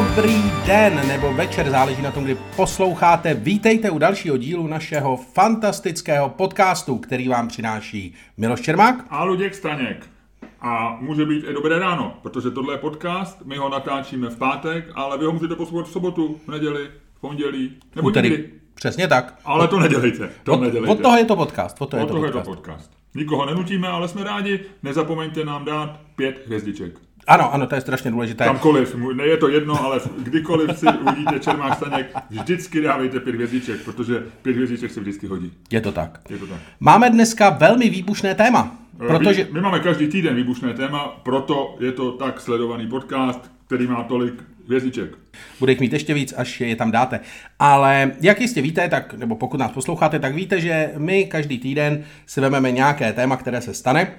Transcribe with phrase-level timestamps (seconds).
[0.00, 3.34] Dobrý den nebo večer, záleží na tom, kdy posloucháte.
[3.34, 10.06] Vítejte u dalšího dílu našeho fantastického podcastu, který vám přináší Miloš Čermák a Luděk Staněk.
[10.60, 14.84] A může být i dobré ráno, protože tohle je podcast, my ho natáčíme v pátek,
[14.94, 18.30] ale vy ho můžete poslouchat v sobotu, v neděli, v pondělí, nebo Úterý.
[18.30, 18.50] někdy.
[18.74, 19.38] Přesně tak.
[19.44, 20.92] Ale to nedělejte, to Od, nedělejte.
[20.92, 21.82] od toho je to podcast.
[21.82, 22.56] Od toho Od je to toho je to podcast.
[22.56, 22.90] podcast.
[23.14, 24.60] Nikoho nenutíme, ale jsme rádi.
[24.82, 26.98] Nezapomeňte nám dát pět hvězdiček.
[27.30, 28.44] Ano, ano, to je strašně důležité.
[28.44, 33.84] Kamkoliv, ne je to jedno, ale kdykoliv si uvidíte Čermák Staněk, vždycky dávejte pět hvězdiček,
[33.84, 35.52] protože pět hvězdiček se vždycky hodí.
[35.72, 36.20] Je to tak.
[36.30, 36.58] Je to tak.
[36.80, 39.44] Máme dneska velmi výbušné téma, protože...
[39.44, 44.04] My, my máme každý týden výbušné téma, proto je to tak sledovaný podcast, který má
[44.04, 44.34] tolik
[44.66, 45.10] hvězdiček.
[45.58, 47.20] Bude jich mít ještě víc, až je tam dáte.
[47.58, 52.04] Ale jak jistě víte, tak, nebo pokud nás posloucháte, tak víte, že my každý týden
[52.26, 54.12] si vezmeme nějaké téma, které se stane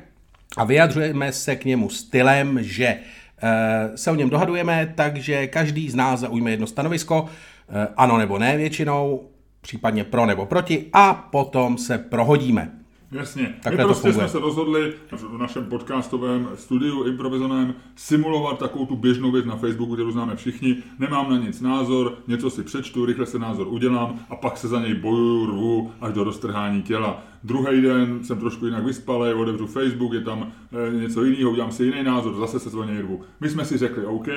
[0.58, 2.98] a vyjadřujeme se k němu stylem, že
[3.44, 7.26] eh, se o něm dohadujeme, takže každý z nás zaujme jedno stanovisko,
[7.70, 9.30] eh, ano nebo ne většinou,
[9.62, 12.72] případně pro nebo proti a potom se prohodíme.
[13.12, 13.56] Jasně.
[13.64, 14.30] Takhle My to prostě funguje.
[14.30, 19.94] jsme se rozhodli v našem podcastovém studiu improvizovaném simulovat takovou tu běžnou věc na Facebooku,
[19.94, 20.78] kterou známe všichni.
[21.00, 24.80] Nemám na nic názor, něco si přečtu, rychle se názor udělám a pak se za
[24.80, 27.24] něj bojuju, rvu až do roztrhání těla.
[27.44, 30.52] Druhý den jsem trošku jinak vyspalý, otevřu Facebook, je tam
[30.88, 33.22] e, něco jiného, udělám si jiný názor, zase se něj rvu.
[33.40, 34.28] My jsme si řekli OK,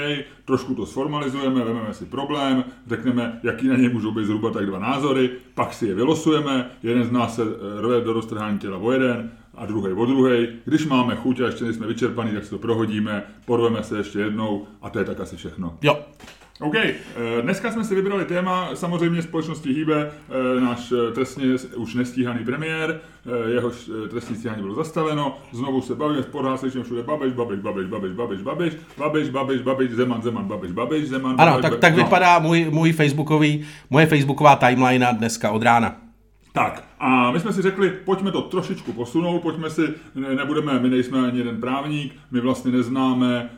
[0.44, 4.78] trošku to sformalizujeme, vezmeme si problém, řekneme, jaký na něj můžou být zhruba tak dva
[4.78, 8.92] názory, pak si je vylosujeme, jeden z nás se e, rve do roztrhání těla o
[8.92, 10.48] jeden, a druhý o druhý.
[10.64, 14.66] Když máme chuť a ještě nejsme vyčerpaní, tak si to prohodíme, porveme se ještě jednou
[14.82, 15.78] a to je tak asi všechno.
[15.82, 16.04] Jo,
[16.60, 16.94] OK, eh,
[17.42, 20.10] dneska jsme si vybrali téma, samozřejmě společnosti hýbe,
[20.56, 21.44] eh, náš eh, trestně
[21.76, 26.84] už nestíhaný premiér, eh, jehož eh, trestní stíhání bylo zastaveno, znovu se bavíme, pořád slyšíme
[26.84, 31.34] všude Babiš, Babiš, Babiš, Babiš, Babiš, Babiš, Babiš, Babiš, Babiš, Zeman, Zeman, Babiš, Babiš, Zeman,
[31.38, 31.80] ano, Babiš, tak, Babiš.
[31.80, 32.04] tak No.
[32.04, 36.03] vypadá můj, můj facebookový, moje facebooková timeline dneska od rána.
[36.56, 40.88] Tak, a my jsme si řekli, pojďme to trošičku posunout, pojďme si, ne, nebudeme, my
[40.90, 43.50] nejsme ani jeden právník, my vlastně neznáme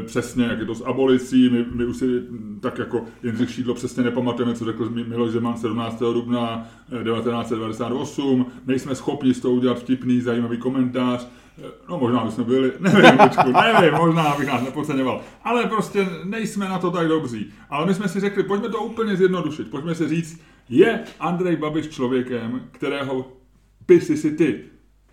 [0.00, 2.22] e, přesně, jak je to s abolicí, my, my už si
[2.60, 5.98] tak jako Jindřich Šídlo přesně nepamatujeme, co řekl Mi- Miloš Zeman 17.
[6.00, 6.66] dubna
[7.00, 11.28] eh, 1998, nejsme schopni z toho udělat vtipný, zajímavý komentář,
[11.58, 16.68] Eh, No možná bychom byli, nevím, Lučku, nevím, možná bych nás nepodceňoval, ale prostě nejsme
[16.68, 17.52] na to tak dobří.
[17.70, 21.88] Ale my jsme si řekli, pojďme to úplně zjednodušit, pojďme si říct, je Andrej Babiš
[21.88, 23.32] člověkem, kterého
[23.88, 24.60] by si si ty,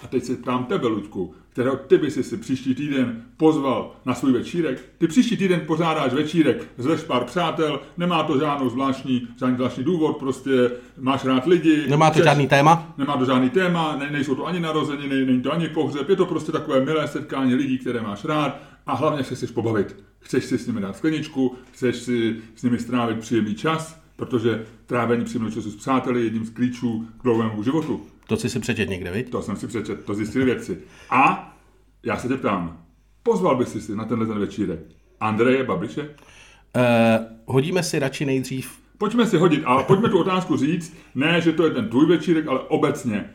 [0.03, 4.13] a teď se ptám tebe, Luďku, kterého ty by si si příští týden pozval na
[4.13, 4.81] svůj večírek.
[4.97, 10.17] Ty příští týden pořádáš večírek, zveš pár přátel, nemá to žádnou zvláštní, žádný zvláštní důvod,
[10.17, 11.85] prostě máš rád lidi.
[11.89, 12.93] Nemá to chceš- žádný téma?
[12.97, 16.25] Nemá to žádný téma, ne, nejsou to ani narozeniny, není to ani pohřeb, je to
[16.25, 19.95] prostě takové milé setkání lidí, které máš rád a hlavně se chceš pobavit.
[20.19, 25.25] Chceš si s nimi dát skleničku, chceš si s nimi strávit příjemný čas, protože trávení
[25.25, 28.01] příjemného času s přáteli je jedním z klíčů k dlouhému životu.
[28.27, 29.29] To si si přečet někde, viď?
[29.29, 30.77] To jsem si přečet, to zjistili vědci.
[31.09, 31.53] A
[32.03, 32.77] já se tě ptám,
[33.23, 34.79] pozval bys si na tenhle ten večírek
[35.19, 36.01] Andreje Babiše?
[36.01, 36.09] Uh,
[37.45, 41.65] hodíme si radši nejdřív Pojďme si hodit, ale pojďme tu otázku říct, ne, že to
[41.65, 43.29] je ten tvůj večírek, ale obecně.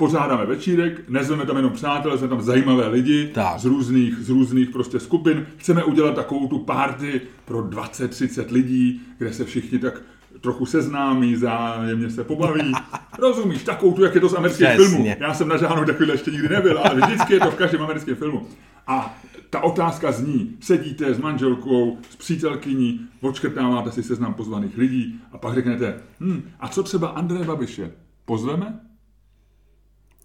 [0.00, 3.58] Pořádáme večírek, nezveme tam jenom přátelé, jsme tam zajímavé lidi Tak.
[3.58, 5.46] z různých, z různých prostě skupin.
[5.56, 10.02] Chceme udělat takovou tu party pro 20-30 lidí, kde se všichni tak
[10.40, 12.72] trochu seznámí, zájemně se pobaví.
[13.18, 14.84] Rozumíš, takovou tu, jak je to z amerických Jasně.
[14.88, 15.14] filmů.
[15.20, 18.16] Já jsem na žádnou takovýhle ještě nikdy nebyl, ale vždycky je to v každém americkém
[18.16, 18.46] filmu.
[18.86, 19.18] A
[19.50, 25.54] ta otázka zní, sedíte s manželkou, s přítelkyní, odškrtáváte si seznam pozvaných lidí a pak
[25.54, 27.92] řeknete, hm, a co třeba Andreje Babiše?
[28.24, 28.80] Pozveme?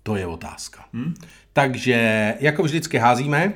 [0.07, 0.85] To je otázka.
[0.93, 1.13] Hm?
[1.53, 3.53] Takže jako vždycky házíme.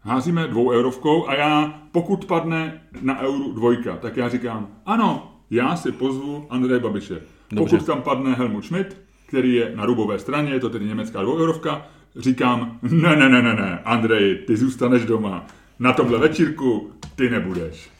[0.00, 5.76] Házíme dvou eurovkou a já, pokud padne na euru dvojka, tak já říkám, ano, já
[5.76, 7.14] si pozvu Andreje Babiše.
[7.50, 7.76] Dobře.
[7.76, 8.96] Pokud tam padne Helmut Schmidt,
[9.26, 11.86] který je na rubové straně, je to tedy německá dvoueurovka,
[12.16, 15.46] říkám, ne, ne, ne, ne, ne, Andrej, ty zůstaneš doma.
[15.78, 17.90] Na tomhle večírku ty nebudeš.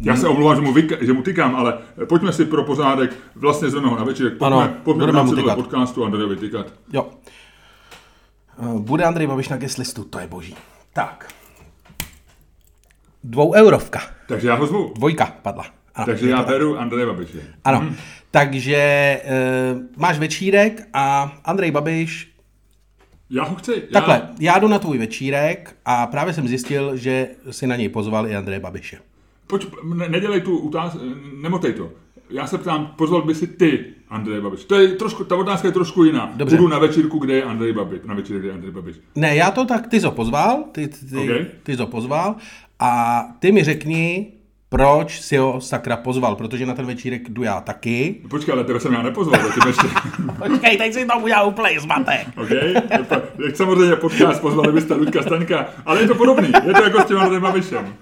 [0.00, 1.78] Já se omlouvám, že mu, vyka, že mu tykám, ale
[2.08, 5.54] pojďme si pro pořádek, vlastně zveme ho na večírek, pojďme, Ano, pojďme mu tykat.
[5.54, 6.66] podcastu Andrejovi tykat.
[6.92, 7.06] Jo.
[8.62, 10.54] Eh, Bude Andrej Babiš na guest listu, to je boží.
[10.92, 11.28] Tak.
[13.24, 14.00] Dvou eurovka.
[14.28, 14.92] Takže já ho zvu.
[14.96, 15.64] Dvojka padla.
[15.94, 17.38] Ano, Takže já beru Andreje Babiše.
[17.64, 17.90] Ano.
[18.30, 19.20] Takže e,
[19.96, 22.34] máš večírek a Andrej Babiš
[23.30, 23.80] Já ho chci.
[23.92, 27.88] Takhle, Já, já jdu na tvůj večírek a právě jsem zjistil, že si na něj
[27.88, 28.98] pozval i Andreje Babiše.
[29.48, 30.96] Pojď, ne, nedělej tu utáz,
[31.42, 31.90] nemotej to.
[32.30, 34.64] já se ptám, pozval by si ty Andrej Babiš.
[34.64, 36.32] To je trošku, ta otázka je trošku jiná.
[36.36, 36.56] Dobře.
[36.56, 38.00] Budu na večírku, kde je Andrej Babiš.
[38.04, 38.96] Na večírku, kde je Andrej Babiš.
[39.16, 41.46] Ne, já to tak, ty jsi ho pozval, ty, ty, Okay.
[41.62, 42.34] ty jsi ho pozval
[42.80, 44.32] a ty mi řekni,
[44.68, 48.14] proč si ho sakra pozval, protože na ten večírek jdu já taky.
[48.30, 49.86] Počkej, ale tebe jsem já nepozval, zatím ještě.
[50.48, 52.26] Počkej, teď si to udělal úplný zmatek.
[52.36, 52.50] OK?
[53.46, 56.48] Jak samozřejmě podcast pozvali byste Ludka Staňka, ale je to podobný.
[56.66, 57.94] Je to jako s tím Andrejem Babišem.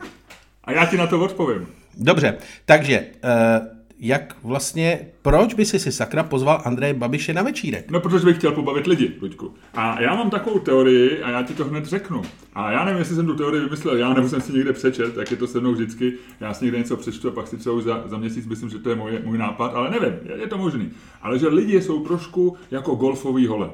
[0.66, 1.66] A já ti na to odpovím.
[1.96, 7.90] Dobře, takže uh, jak vlastně, proč by si si sakra pozval Andreje Babiše na večírek?
[7.90, 9.54] No, protože bych chtěl pobavit lidi, Luďku.
[9.74, 12.22] A já mám takovou teorii a já ti to hned řeknu.
[12.54, 15.30] A já nevím, jestli jsem tu teorii vymyslel já, nebo jsem si někde přečet, tak
[15.30, 16.12] je to se mnou vždycky.
[16.40, 18.90] Já si někde něco přečtu a pak si třeba za, za měsíc myslím, že to
[18.90, 20.90] je moje, můj nápad, ale nevím, je, je to možný.
[21.22, 23.70] Ale že lidi jsou trošku jako golfový hole.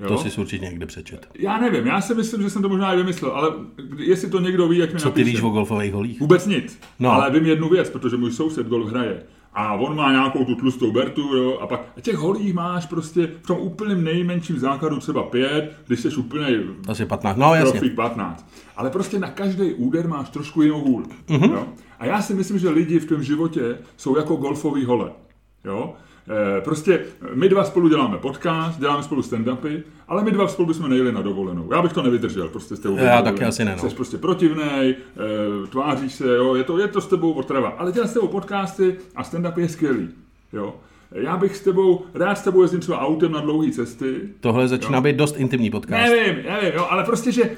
[0.00, 0.08] Jo?
[0.08, 1.28] To jsi určitě někde přečet.
[1.38, 3.48] Já nevím, já si myslím, že jsem to možná i vymyslel, ale
[3.96, 5.36] jestli to někdo ví, jak mi Co ty napíše.
[5.36, 6.20] víš o golfových holích?
[6.20, 6.80] Vůbec nic.
[6.98, 7.12] No.
[7.12, 9.22] Ale vím jednu věc, protože můj soused golf hraje.
[9.54, 13.26] A on má nějakou tu tlustou bertu, jo, a pak a těch holích máš prostě
[13.42, 16.46] v tom úplném nejmenším základu třeba pět, když jsi úplně
[16.88, 17.72] Asi 15, no jasně.
[17.72, 18.46] profík 15.
[18.76, 21.02] Ale prostě na každý úder máš trošku jinou hůl.
[21.28, 21.40] Mhm.
[21.40, 21.52] Mm-hmm.
[21.52, 21.66] Jo?
[21.98, 25.10] A já si myslím, že lidi v tom životě jsou jako golfový hole.
[25.64, 25.94] Jo?
[26.28, 27.00] E, prostě
[27.34, 31.22] my dva spolu děláme podcast, děláme spolu stand-upy, ale my dva spolu bychom nejeli na
[31.22, 31.72] dovolenou.
[31.72, 32.96] Já bych to nevydržel, prostě s tebou.
[32.96, 33.90] Já taky asi ne, no.
[33.90, 37.68] Jsi prostě protivnej, e, tváříš se, jo, je to, je to s tebou otrava.
[37.68, 40.08] Ale dělat s tebou podcasty a stand-up je skvělý.
[40.52, 40.74] Jo?
[41.12, 45.00] Já bych s tebou, rád s tebou jezdím třeba autem na dlouhé cesty, Tohle začíná
[45.00, 46.10] být dost intimní podcast.
[46.10, 47.50] Nevím, nevím, jo, ale prostě, že,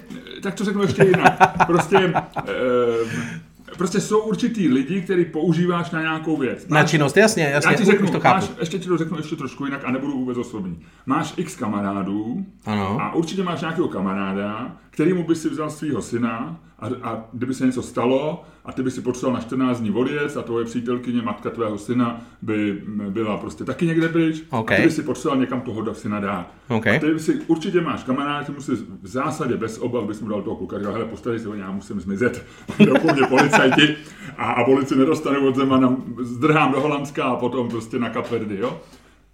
[0.43, 1.67] tak to řeknu ještě jinak.
[1.67, 1.97] Prostě,
[2.37, 3.41] eh,
[3.79, 6.67] prostě jsou určitý lidi, který používáš na nějakou věc.
[6.69, 8.35] Na činnost, jasně, jasně, Já ti už řeknu, to chápu.
[8.41, 10.81] máš, ještě ti to řeknu ještě trošku jinak a nebudu vůbec osobní.
[11.07, 12.99] Máš x kamarádů Ano.
[13.01, 17.67] a určitě máš nějakého kamaráda, kterýmu by si vzal svého syna a, a kdyby se
[17.67, 21.51] něco stalo a ty by si potřeboval na 14 dní odjet a tvoje přítelkyně, matka
[21.51, 24.73] tvého syna by byla prostě taky někde pryč OK.
[24.73, 26.55] a ty by si potřeboval někam toho syna dát.
[26.69, 26.87] OK.
[26.87, 30.43] A ty si určitě máš kamarád, ty musí v zásadě bez obav bys mu dal
[30.43, 32.47] toho kluka, říkal, hele, postarej se o ně, já musím zmizet.
[32.79, 33.27] Mě
[33.61, 33.97] policajti
[34.37, 38.81] a, polici nedostanu od Zemana, zdrhám do Holandska a potom prostě na Kapverdy, jo.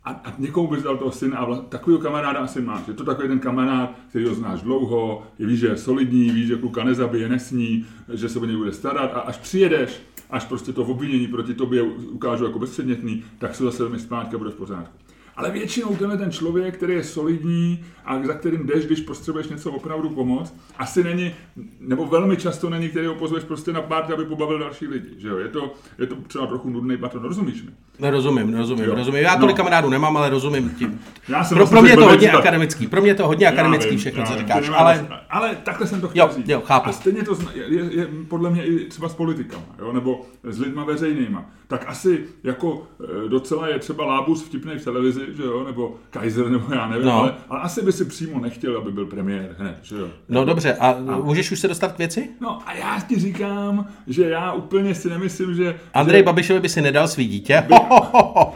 [0.04, 2.88] A, a někomu bys dal toho syna a vla, takového kamaráda asi máš.
[2.88, 6.56] Je to takový ten kamarád, který ho znáš dlouho, víš, že je solidní, víš, že
[6.56, 10.82] kluka nezabije, nesní, že se o něj bude starat a až přijedeš, až prostě to
[10.84, 15.05] obvinění proti tobě ukážu jako bezpředmětný, tak se zase vezmeš zpátky a bude v pořádku.
[15.36, 19.72] Ale většinou tenhle ten člověk, který je solidní a za kterým jdeš, když potřebuješ něco
[19.72, 21.34] opravdu pomoct, asi není,
[21.80, 25.08] nebo velmi často není, který ho pozveš prostě na párty, aby pobavil další lidi.
[25.18, 25.36] Že jo?
[25.38, 27.70] Je, to, je to třeba trochu nudný patron, rozumíš mi?
[27.98, 28.94] Nerozumím, nerozumím, Jo.
[28.94, 29.22] rozumím.
[29.22, 29.56] Já tolik No.
[29.56, 30.86] kamarádů nemám, ale rozumím ti.
[31.28, 32.86] Já jsem Pro, pro mě je to hodně akademický.
[32.86, 34.70] Pro mě je to hodně akademický vím, všechno, já co vím, říkáš.
[34.76, 36.48] Ale ale takhle jsem to chtěl Jo, říct.
[36.48, 36.88] jo, chápu.
[36.88, 40.58] A stejně to zna- je, je, podle mě i třeba s politikama, jo, nebo s
[40.60, 41.44] lidma veřejnýma.
[41.68, 42.82] Tak asi jako
[43.26, 47.06] e, docela je třeba Lábus vtipnej v televizi, že jo, nebo Kaiser, nebo já nevím,
[47.06, 47.12] No.
[47.20, 50.08] ale, ale asi by si přímo nechtěl, aby byl premiér hned, že jo.
[50.28, 52.28] no dobře, a můžeš už se dostat k věci?
[52.40, 55.76] No a já ti říkám, že já úplně si nemyslím, že...
[55.94, 57.62] Andrej že Babišovi by si nedal svý dítě.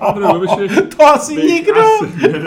[0.01, 1.81] Andrej To asi nikdo.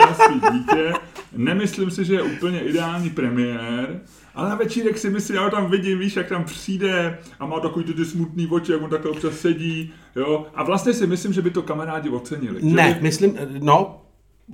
[0.02, 0.92] Asi svý dítě.
[1.36, 4.00] Nemyslím si, že je úplně ideální premiér,
[4.34, 7.60] ale na večírek si myslím, já ho tam vidím, víš, jak tam přijde a má
[7.60, 10.46] takový ty, smutný oči, jak on takhle občas sedí, jo.
[10.54, 12.60] A vlastně si myslím, že by to kamarádi ocenili.
[12.62, 14.02] Ne, by, myslím, no,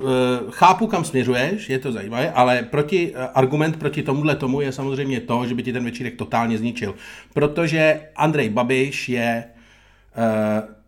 [0.00, 0.04] eh,
[0.50, 5.20] chápu, kam směřuješ, je to zajímavé, ale proti, eh, argument proti tomuhle tomu je samozřejmě
[5.20, 6.94] to, že by ti ten večírek totálně zničil.
[7.34, 9.44] Protože Andrej Babiš je
[10.16, 10.79] eh,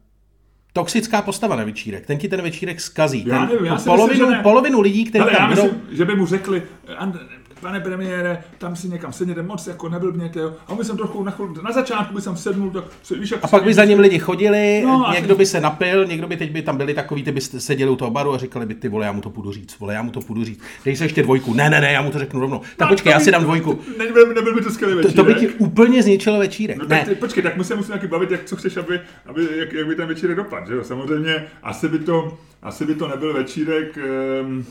[0.73, 2.07] toxická postava na večírek.
[2.07, 3.25] Ten ti ten večírek zkazí.
[3.27, 4.43] Já ten, nevím, já tu si polovinu, myslím, že ne.
[4.43, 5.63] polovinu lidí, kteří Ale já tam budou...
[5.63, 6.63] myslím, že by mu řekli,
[6.97, 7.17] "And-
[7.63, 10.53] pane premiére, tam si někam sedněte moc, jako neblbněte, jo.
[10.67, 13.31] A on by jsem trochu na, chvíli- na začátku by jsem sednul, tak se- víš,
[13.31, 16.29] jak A pak by za ním lidi chodili, No, no, někdo by se napil, někdo
[16.29, 18.75] by teď by tam byli takový, ty by seděli u toho baru a říkali by,
[18.75, 20.61] ty vole, já mu to půjdu říct, vole, já mu to půjdu říct.
[20.85, 21.55] Dej se ještě dvojku.
[21.55, 22.61] Ne, ne, ne, já mu to řeknu rovnou.
[22.77, 23.79] Tak počkej, já si dám dvojku.
[23.99, 25.17] Nebyl, nebyl by to skvělý To, večírek.
[25.17, 26.77] to by ti úplně zničilo večírek.
[26.77, 27.05] No ne.
[27.09, 29.87] tak počkej, tak my se musíme taky bavit, jak, co chceš, aby, aby, jak, jak
[29.87, 30.85] by ten večírek dopadl, že jo?
[30.85, 33.99] Samozřejmě, asi by to, asi by to nebyl večírek,
[34.43, 34.65] um,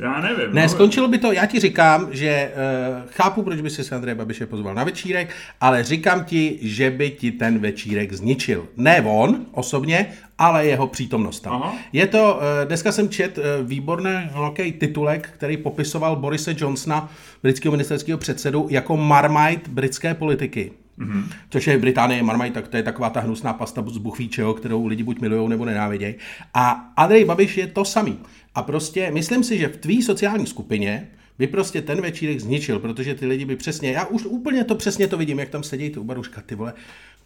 [0.00, 0.54] já nevím.
[0.54, 3.94] Ne, no, skončilo by to, já ti říkám, že uh, chápu, proč by si se
[3.94, 8.68] Andrej Babiše pozval na večírek, ale říkám ti, že by ti ten večírek zničil.
[8.76, 10.06] Ne on osobně,
[10.38, 11.52] ale jeho přítomnost tam.
[11.52, 11.74] Aha.
[11.92, 17.10] Je to, uh, dneska jsem čet uh, výborný velký titulek, který popisoval Borise Johnsona,
[17.42, 20.72] britského ministerského předsedu, jako marmite britské politiky.
[20.98, 21.24] Mm-hmm.
[21.50, 24.86] Což je v Británii Marmite, tak to je taková ta hnusná pasta z buchvíčeho, kterou
[24.86, 26.14] lidi buď milují nebo nenávidějí.
[26.54, 28.18] A Andrej Babiš je to samý.
[28.58, 33.14] A prostě myslím si, že v tvý sociální skupině by prostě ten večírek zničil, protože
[33.14, 36.00] ty lidi by přesně, já už úplně to přesně to vidím, jak tam sedí ty
[36.00, 36.74] u baruška, ty vole,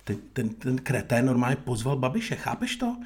[0.05, 2.97] ten, ten, ten kretén normálně pozval Babiše, chápeš to?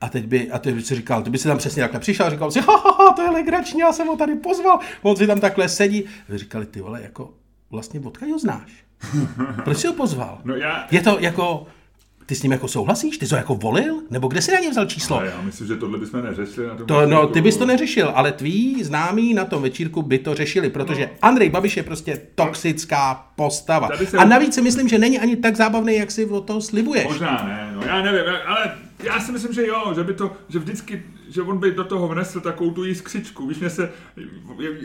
[0.00, 2.30] A teď by, a teď by si říkal, ty by si tam přesně takhle přišel,
[2.30, 5.26] říkal si, ha, ha, ha, to je legrační, já jsem ho tady pozval, on si
[5.26, 6.04] tam takhle sedí.
[6.34, 7.34] A říkali, ty vole, jako
[7.70, 8.72] vlastně odkud ho znáš?
[9.64, 10.40] Proč jsi ho pozval?
[10.44, 10.86] No já...
[10.90, 11.66] Je to jako,
[12.26, 13.18] ty s ním jako souhlasíš?
[13.18, 13.94] Ty jsi ho jako volil?
[14.10, 15.16] Nebo kde jsi na něj vzal číslo?
[15.18, 16.66] Ale já myslím, že tohle bychom neřešili.
[16.66, 20.18] Na tom To, no, ty bys to neřešil, ale tví známí na tom večírku by
[20.18, 23.88] to řešili, protože Andrej Babiš je prostě toxická postava.
[24.08, 27.04] Se- A navíc si myslím, že není ani tak zábavný, jak si o to slibuješ.
[27.06, 28.72] Možná ne, no já nevím, ale
[29.04, 31.02] já si myslím, že jo, že by to, že vždycky,
[31.34, 33.92] že on by do toho vnesl takovou tu jiskřičku, víš, mě se,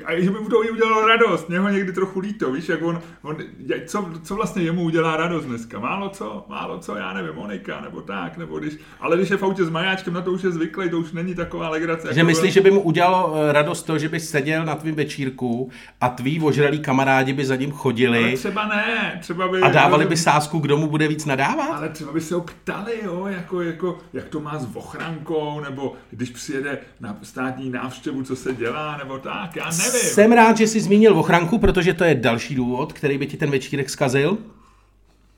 [0.06, 2.82] a že by mu to i udělalo radost, mě ho někdy trochu líto, víš, jak
[2.82, 3.38] on, on
[3.86, 8.02] co, co vlastně jemu udělá radost dneska, málo co, málo co, já nevím, Monika, nebo
[8.02, 10.90] tak, nebo když, ale když je v autě s majáčkem, na to už je zvyklý,
[10.90, 12.14] to už není taková legrace.
[12.14, 15.70] Že myslíš, že by mu udělalo eh, radost to, že by seděl na tvým večírku
[16.02, 19.62] a tví ožralí kamarádi by za ním Ale chodili třeba ne, třeba by...
[19.62, 21.70] a dávali by sázku, kdo mu bude víc nadávat?
[21.70, 25.94] Ale třeba by se ho ptali, jo, jako, jako, jak to má s ochrankou, nebo
[26.12, 30.02] když přijede na státní návštěvu, co se dělá, nebo tak, já nevím.
[30.02, 33.52] Jsem rád, že jsi zmínil ochranku, protože to je další důvod, který by ti ten
[33.52, 34.38] večírek zkazil.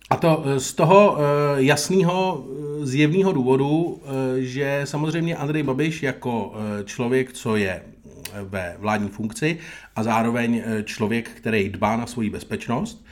[0.09, 1.23] A to eh, z toho eh,
[1.63, 2.45] jasného,
[2.81, 4.01] eh, zjevného důvodu,
[4.39, 6.53] že samozřejmě Andrej Babiš jako
[6.85, 7.81] člověk, co je
[8.43, 9.57] ve vládní funkci
[9.95, 13.05] a zároveň člověk, který dbá na svoji bezpečnost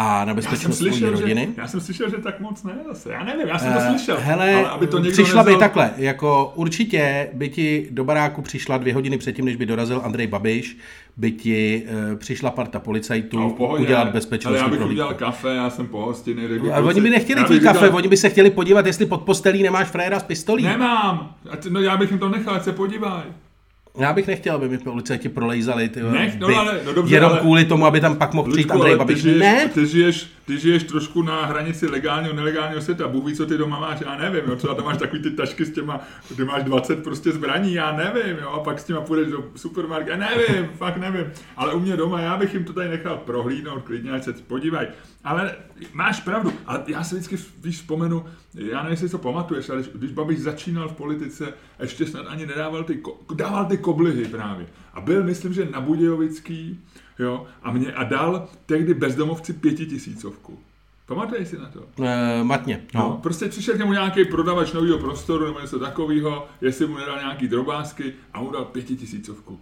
[0.00, 1.48] a na bezpečnost slyšel, rodiny.
[1.56, 3.12] že, já jsem slyšel, že tak moc ne zase.
[3.12, 4.16] Já nevím, já jsem to Eh, slyšel.
[4.20, 8.42] Hele, ale aby to někdo přišla by nevzal- takhle, jako určitě by ti do baráku
[8.42, 10.76] přišla dvě hodiny předtím, než by dorazil Andrej Babiš,
[11.16, 13.82] by ti e, přišla parta policajtů No, pohodě.
[13.82, 14.92] udělat Ale bezpečnostní já bych prohlídku.
[14.92, 16.48] udělal kafe, já jsem pohostinný.
[16.48, 18.86] řekl bych, A oni by nechtěli tvý bych kafe, udělal- oni by se chtěli podívat,
[18.86, 20.64] jestli pod postelí nemáš fréra s pistolí.
[20.64, 21.34] Nemám.
[21.68, 23.22] No já bych jim to nechal, ať se podívají.
[23.98, 27.40] Já bych nechtěl, aby mi policajti prolejzali ty Nech, no ale- no dobře, jenom ale-
[27.40, 29.16] kvůli tomu, aby tam pak mohl přijít Andrej Babiš.
[29.22, 33.08] Ty žiješ, Ne, ty, žiješ, ty žiješ trošku na hranici legálního, nelegálního světa.
[33.08, 34.40] Bůh ví, co ty doma máš, já nevím.
[34.48, 34.56] Jo.
[34.56, 36.00] Třeba tam máš takový ty tašky s těma,
[36.36, 38.36] ty máš 20 prostě zbraní, já nevím.
[38.42, 38.48] Jo.
[38.50, 41.24] A pak s těma půjdeš do supermarketu, já nevím, fakt nevím.
[41.56, 44.88] Ale u mě doma, já bych jim to tady nechal prohlídnout, klidně, ať se podívají.
[45.24, 45.56] Ale
[45.92, 49.92] máš pravdu, ale já si vždycky, víš, vzpomenu, já nevím, jestli to pamatuješ, ale když,
[49.94, 53.02] když Babiš začínal v politice, ještě snad ani nedával ty,
[53.34, 54.66] dával ty koblihy právě.
[54.94, 56.80] A byl, myslím, že na Budějovický,
[57.18, 60.58] jo, a, mě, a dal tehdy bezdomovci pětitisícovku.
[61.06, 62.04] Pamatuješ si na to?
[62.04, 62.84] e, matně.
[62.94, 63.00] No.
[63.00, 63.18] No.
[63.22, 67.48] Prostě přišel k němu nějaký prodavač nového prostoru nebo něco takového, jestli mu nedal nějaký
[67.48, 69.60] drobásky a mu dal pětitisícovku.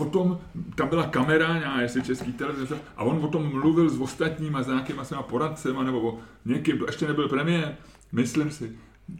[0.00, 0.38] Potom
[0.74, 4.66] tam byla kamera, nějaká, jestli český televize, a on o tom mluvil s ostatníma, s
[4.66, 7.76] nějakýma svýma poradcema, nebo o někým, to ještě nebyl premiér,
[8.12, 8.76] myslím si.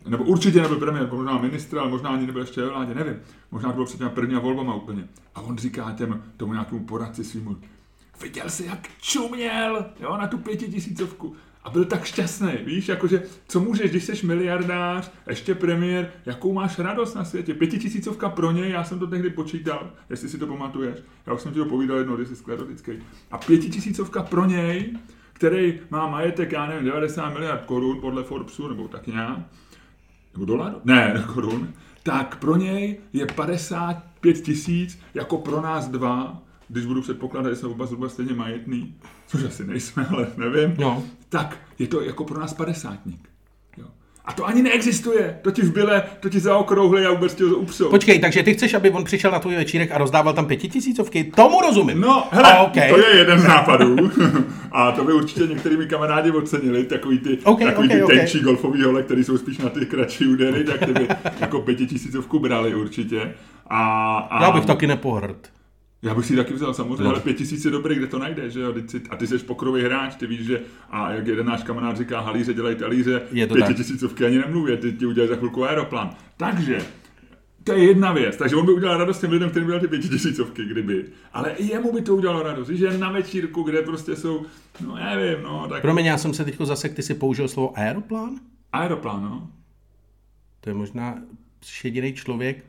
[0.09, 3.17] Nebo určitě nebyl premiér, možná ministr, ale možná ani nebyl ještě ve vládě, nevím.
[3.51, 5.09] Možná to bylo před těma prvníma volbama úplně.
[5.35, 7.57] A on říká těm, tomu nějakému poradci svýmu,
[8.23, 11.37] viděl jsi, jak čuměl, jo, na tu pětitisícovku.
[11.65, 16.79] A byl tak šťastný, víš, jakože, co můžeš, když jsi miliardář, ještě premiér, jakou máš
[16.79, 17.55] radost na světě.
[17.55, 20.99] Pětitisícovka pro něj, já jsem to tehdy počítal, jestli si to pamatuješ.
[21.27, 22.93] Já už jsem ti to povídal jednou, když jsi sklerotický.
[23.31, 24.93] A pětitisícovka pro něj,
[25.33, 29.39] který má majetek, já nevím, 90 miliard korun podle Forbesu, nebo tak nějak,
[30.33, 30.81] nebo dolarů?
[30.85, 31.73] Ne, korun.
[32.03, 37.69] Tak pro něj je 55 tisíc, jako pro nás dva, když budu předpokládat, že jsme
[37.69, 38.95] oba zhruba stejně majetný,
[39.27, 41.03] což asi nejsme, ale nevím, No.
[41.29, 43.29] tak je to jako pro nás padesátník.
[43.77, 43.85] Jo.
[44.25, 45.39] A to ani neexistuje.
[45.43, 47.91] To ti v byle, to ti zaokrouhli a vůbec ti ho upřou.
[47.91, 51.25] Počkej, takže ty chceš, aby on přišel na tvůj večírek a rozdával tam pětitisícovky?
[51.37, 52.01] Tomu rozumím.
[52.01, 52.91] No, hele, A, okay.
[52.91, 53.97] to je jeden z nápadů.
[54.73, 58.11] a to by určitě některými kamarádi ocenili, takový ty, Ok, takový ok, ty ok.
[58.11, 61.09] tenčí golfový hole, který jsou spíš na ty kratší údery, tak ty by
[61.41, 63.35] jako pětitisícovku brali určitě.
[63.67, 65.51] A, a Já bych taky nepohrd.
[66.03, 67.11] Já bych si taky vzal samozřejmě, No.
[67.11, 68.75] ale pět tisíc je dobrý, kde to najdeš, že jo?
[69.11, 72.55] A ty jsi pokrový hráč, ty víš, že a jak jeden náš kamarád říká, halíře
[72.55, 76.11] dělají talíře, pětitisícovky ani nemluví, ty ti udělají za chvilku aeroplan.
[76.37, 76.79] Takže,
[77.65, 78.37] to je jedna věc.
[78.37, 81.05] Takže on by udělal radost těm lidem, kterým udělal ty pětitisícovky, kdyby.
[81.33, 84.47] Ale i jemu by to udělalo radost, že je na večírku, kde prostě jsou,
[84.87, 88.31] no nevím, no, tak Promiň, já jsem se teď zase, ty si použil slovo aeroplán?
[88.73, 89.51] aeroplan, no.
[90.61, 91.19] To je možná
[91.85, 92.65] jediný člověk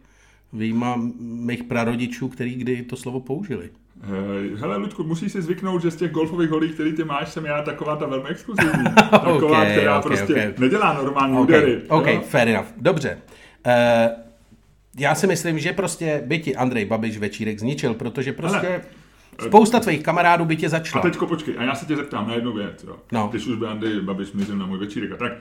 [0.54, 3.70] výjima mých prarodičů, který kdy to slovo použili.
[4.02, 7.46] Hej, Hele, Ludku, musíš si zvyknout, že z těch golfových holí, který ty máš, jsem
[7.46, 8.84] já taková ta velmi exkluzivní.
[9.12, 10.60] Taková, Ok, která ok, prostě ok.
[10.60, 11.82] nedělá normální OK, údery.
[11.90, 12.22] OK, jo?
[12.22, 12.68] fair enough.
[12.78, 13.18] Dobře.
[13.66, 13.72] Uh,
[14.98, 18.82] já si myslím, že prostě by ti Andrej Babiš večírek zničil, protože prostě Hele,
[19.42, 21.02] spousta tvých kamarádů by tě A začala.
[21.04, 22.96] teďko počkej, a já se tě zeptám na jednu věc, jo.
[23.12, 23.28] No.
[23.32, 25.32] Když už by Andrej Babiš mířil na můj večírek, a tak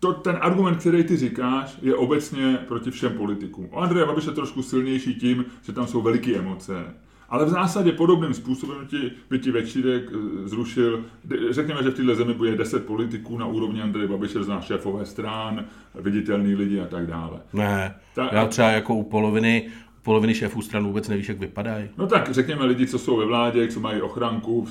[0.00, 3.68] to, ten argument, který ty říkáš, je obecně proti všem politikům.
[3.70, 6.84] O Andreje Babiš je trošku silnější tím, že tam jsou veliké emoce.
[7.28, 11.04] Ale v zásadě podobným způsobem ti, by ti večírek eh, zrušil,
[11.50, 15.64] řekněme, že v této zemi bude 10 politiků na úrovni Andreje Babiše, zná šéfové strán,
[15.94, 17.40] viditelný lidi a tak dále.
[17.52, 19.68] Ne, Ta, já třeba jako u poloviny
[20.08, 21.88] poloviny šéfů stran vůbec nevíš, jak vypadají.
[21.98, 24.66] No tak řekněme lidi, co jsou ve vládě, co mají ochranku,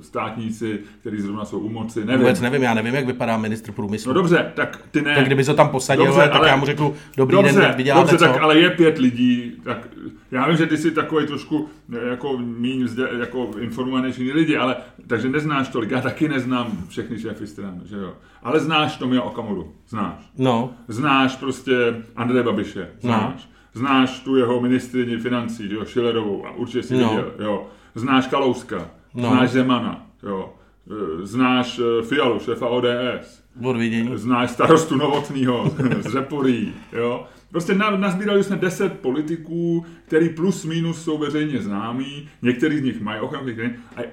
[0.00, 2.04] státníci, kteří zrovna jsou u moci.
[2.04, 2.20] Nevím.
[2.20, 4.08] Vůbec nevím, já nevím, jak vypadá ministr průmyslu.
[4.08, 5.14] No dobře, tak ty ne.
[5.14, 8.12] Tak kdyby se tam posadil, dobře, tak ale, já mu řeknu, dobrý dobře, den, vyděláte
[8.12, 8.32] dobře, co?
[8.32, 9.88] tak ale je pět lidí, tak
[10.30, 11.68] já vím, že ty jsi takový trošku
[12.10, 14.76] jako míň jako informovanější lidi, ale
[15.06, 18.12] takže neznáš tolik, já taky neznám všechny šéfy stran, že jo.
[18.42, 20.30] Ale znáš Tomia Okamuru, znáš.
[20.38, 20.72] No.
[20.88, 21.72] Znáš prostě
[22.16, 23.48] Andreje Babiše, znáš.
[23.48, 27.08] No Znáš tu jeho ministrině financí, jo, Šilerovou, a určitě si no.
[27.08, 27.66] viděl, jo.
[27.94, 29.28] Znáš Kalouska, no.
[29.28, 30.54] znáš Zemana, jo.
[31.22, 33.42] E, znáš e, Fialu, šéfa ODS.
[33.64, 34.10] Odvidění.
[34.14, 35.70] Znáš starostu Novotnýho
[36.00, 37.26] z Řeporí, jo.
[37.50, 43.00] Prostě na, nazbírali jsme deset politiků, který plus minus jsou veřejně známí, některý z nich
[43.00, 43.52] mají ochranu,
[43.96, 44.04] a, a,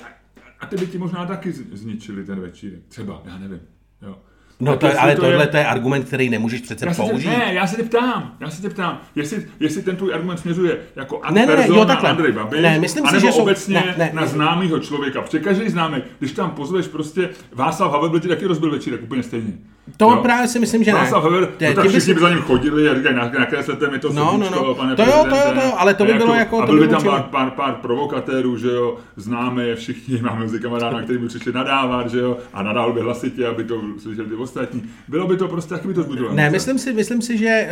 [0.60, 3.60] a ty by ti možná taky zničili ten večírek, třeba, já nevím,
[4.02, 4.18] jo.
[4.60, 5.48] No to, ale to tohle je...
[5.48, 7.24] to je argument, který nemůžeš přece já použít.
[7.24, 10.38] Tě, ne, já se tě ptám, já se tě ptám, jestli, jestli ten tvůj argument
[10.38, 12.10] směřuje jako ad ne, ne, ne, jo, takhle.
[12.10, 15.22] Andrej Babiš, ne, myslím si, že obecně ne, ne, na známýho člověka.
[15.22, 19.24] Protože každý známý, když tam pozveš prostě Václav Havel, byl ti taky rozbil večírek úplně
[19.24, 19.54] stejně.
[19.98, 20.18] To jo?
[20.22, 21.00] právě si myslím, že ne.
[21.00, 24.50] Havel, no tak všichni by za ním chodili a říkají, nakreslete mi to no, no,
[24.50, 24.76] no.
[24.76, 26.62] pane To jo, to jo, to jo, ale to by bylo jako...
[26.62, 30.60] A byl by tam pár, pár, pár provokatérů, že jo, známe je všichni, máme mezi
[30.60, 34.36] kamaráda, který by přišli nadávat, že jo, a nadál by hlasitě, aby to slyšeli ty
[34.36, 34.84] ostatní.
[35.08, 36.34] Bylo by to prostě, jak by to zbudilo.
[36.34, 37.70] Ne, myslím si, myslím si, že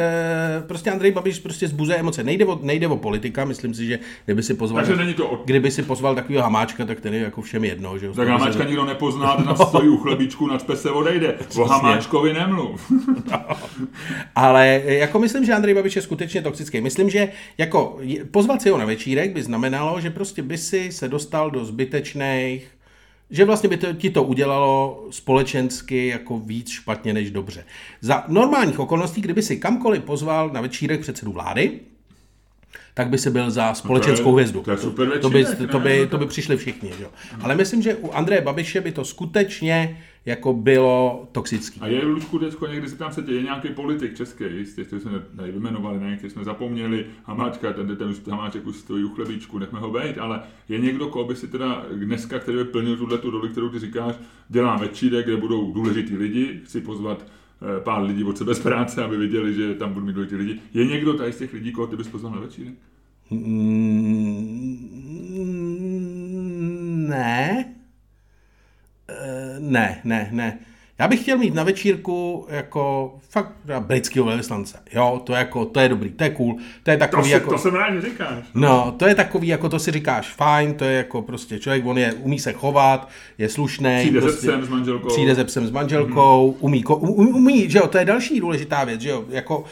[0.60, 2.24] uh, prostě Andrej Babiš prostě zbuzuje emoce.
[2.24, 5.46] Nejde o, nejde o politika, myslím si, že kdyby si pozval, Takže není to od...
[5.46, 7.98] kdyby si pozval takového hamáčka, tak ten je jako všem jedno.
[7.98, 8.14] Že jo?
[8.14, 9.56] Tak hamáčka nikdo nepozná, ten no.
[9.56, 11.36] stojí u chlebíčku, nad se odejde.
[11.58, 11.68] O
[12.04, 12.92] hamáčkovi nemluv.
[13.32, 13.58] no.
[14.36, 16.82] Ale jako myslím, že Andrej Babiš je skutečně toxický.
[16.82, 18.00] Myslím, že jako
[18.32, 22.68] pozvat si ho na večírek by znamenalo, že prostě by si se dostal do zbytečných
[23.30, 27.66] že vlastně by to, ti to udělalo společensky jako víc špatně než dobře.
[28.02, 31.80] Za normálních okolností, kdyby si kamkoliv pozval na večírek předsedu vlády,
[32.94, 34.62] tak by se byl za společenskou no hvězdu.
[34.62, 36.92] To, je super večírek, to, by, to, by, to by přišli všichni.
[37.00, 37.06] Že?
[37.42, 41.80] Ale myslím, že u Andreje Babiše by to skutečně jako bylo toxický.
[41.80, 45.12] A je, Ludku, Děcko, někdy se tam se je nějaký politik český, jistě, který jsme
[45.36, 49.60] tady vymenovali, ne, který jsme zapomněli, Hamáčka, ten, ten, ten Hamáček už stojí u chlebíčku,
[49.60, 53.18] nechme ho být, ale je někdo, koho by si teda dneska, který by plnil tuhle
[53.18, 54.16] tu roli, kterou ty říkáš,
[54.50, 59.04] dělá večírek, kde budou důležitý lidi, chci pozvat eh, pár lidí od sebe z práce,
[59.04, 60.60] aby viděli, že tam budou mít důležitý lidi.
[60.74, 62.74] Je někdo tady z těch lidí, koho ty bys pozval na večírek?
[63.32, 64.84] Mm,
[67.10, 67.43] ne.
[69.74, 70.58] Ne, ne, ne.
[71.00, 74.80] Já bych chtěl mít na večírku jako fakt britského velvyslance.
[74.94, 76.58] Jo, to je, jako, to je dobrý, to je cool.
[76.84, 77.50] To je takový to, si, jako...
[77.52, 78.44] To jsem rád říkáš.
[78.54, 81.98] No, to je takový, jako to si říkáš fajn, to je jako prostě člověk, on
[81.98, 83.98] je, umí se chovat, je slušný.
[84.00, 85.08] Přijde prostě, ze psem s manželkou.
[85.08, 86.58] Přijde ze psem s manželkou, mm-hmm.
[86.60, 89.64] umí, umí, umí, že jo, to je další důležitá věc, že jo, jako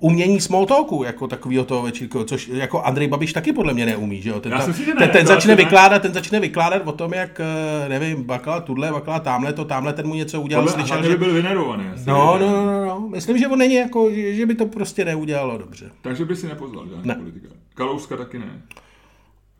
[0.00, 4.22] umění small talku, jako takového toho večírku, což jako Andrej Babiš taky podle mě neumí,
[4.22, 4.40] že jo?
[4.40, 8.24] Ten, ta, ne, ten, ten začne vykládat, ten začne vykládat o tom, jak, eh, nevím,
[8.24, 10.64] bakala tudle, bakala tamhle to, tamhle ten mu něco udělal.
[10.64, 11.84] Podle, slyšel, že byl vynerovaný.
[12.06, 15.04] No, no, no, no, no, myslím, že on není jako, že, že by to prostě
[15.04, 15.90] neudělalo dobře.
[16.02, 17.14] Takže by si nepozval žádný ne.
[17.14, 17.48] politika.
[17.74, 18.62] Kalouska taky ne.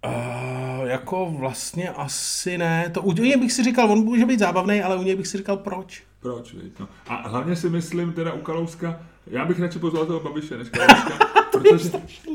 [0.07, 2.91] Uh, jako vlastně asi ne.
[2.95, 5.39] To u něj bych si říkal, on může být zábavný, ale u něj bych si
[5.39, 6.03] říkal proč.
[6.21, 6.89] Proč, víš, no.
[7.09, 11.40] A hlavně si myslím teda u Kalouska, já bych radši pozval toho Babiše než Kalouska.
[11.63, 11.91] Protože,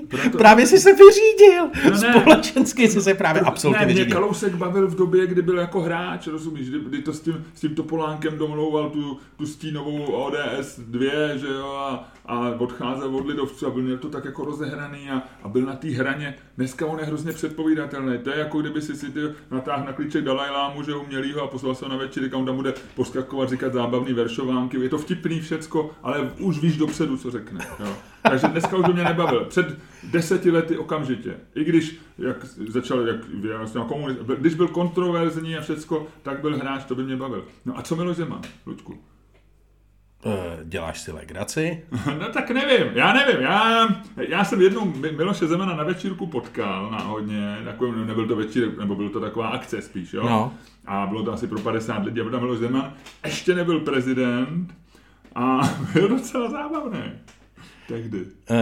[0.08, 0.38] proto...
[0.38, 1.70] Právě jsi se vyřídil.
[1.86, 2.22] No ne.
[2.22, 4.06] Společensky jsi se právě absolutně ne, vyřídil.
[4.06, 7.46] Mě Kalousek bavil v době, kdy byl jako hráč, rozumíš, kdy, kdy to s tím,
[7.54, 13.28] s tím Topolánkem domlouval tu, tu stínovou ODS 2, že jo, a, a odcházel od
[13.28, 16.36] lidovců a byl měl to tak jako rozehraný a, a byl na té hraně.
[16.58, 18.18] Dneska on je hrozně předpovídatelný.
[18.18, 19.20] To je jako kdyby si si ty
[19.52, 23.50] natáhl na klíček Dalajlámu, že umělýho a poslal se na večer, kam tam bude poskakovat,
[23.50, 24.80] říkat zábavný veršovánky.
[24.80, 27.68] Je to vtipný všecko, ale už víš dopředu, co řekne.
[27.80, 27.96] Jo.
[28.22, 29.45] Takže dneska už by mě nebavil.
[29.45, 31.36] Před deseti lety okamžitě.
[31.56, 33.17] I když jak začal, jak
[33.88, 37.45] komunist, když byl kontroverzní a všecko, tak byl hráč, to by mě bavil.
[37.65, 38.99] No a co Miloš Zeman, Luďku?
[40.28, 41.84] Eh, děláš si legraci?
[42.19, 47.58] no tak nevím, já nevím, já, já jsem jednou Miloše Zemana na večírku potkal náhodně,
[47.65, 50.30] takový, nebyl to večírek, nebo byl to taková akce spíš, jo?
[50.30, 50.54] No.
[50.86, 52.93] A bylo to asi pro 50 lidí a byl tam Miloš Zeman,
[53.25, 54.73] ještě nebyl prezident
[55.36, 55.60] a
[55.93, 57.12] byl docela zábavný.
[57.88, 58.26] Tehdy.
[58.50, 58.56] E,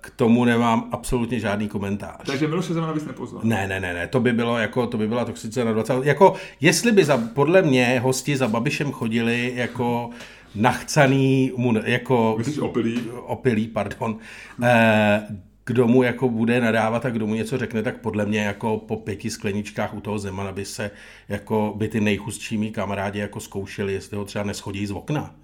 [0.00, 2.26] k tomu nemám absolutně žádný komentář.
[2.26, 3.42] Takže Miloše Zemana bys nepozval?
[3.44, 5.94] Ne, ne, ne, ne, to by bylo jako, to by byla toxice na 20.
[6.02, 10.10] Jako, jestli by za, podle mě hosti za Babišem chodili jako
[10.54, 11.52] nachcaný,
[11.84, 12.34] jako...
[12.38, 13.00] Myslíš opilý?
[13.10, 14.18] Opilý, pardon.
[14.62, 15.26] E,
[15.66, 18.96] kdo mu jako bude nadávat a kdo mu něco řekne, tak podle mě jako po
[18.96, 20.90] pěti skleničkách u toho Zemana by se
[21.28, 25.34] jako by ty nejchustší mý kamarádi jako zkoušeli, jestli ho třeba neschodí z okna.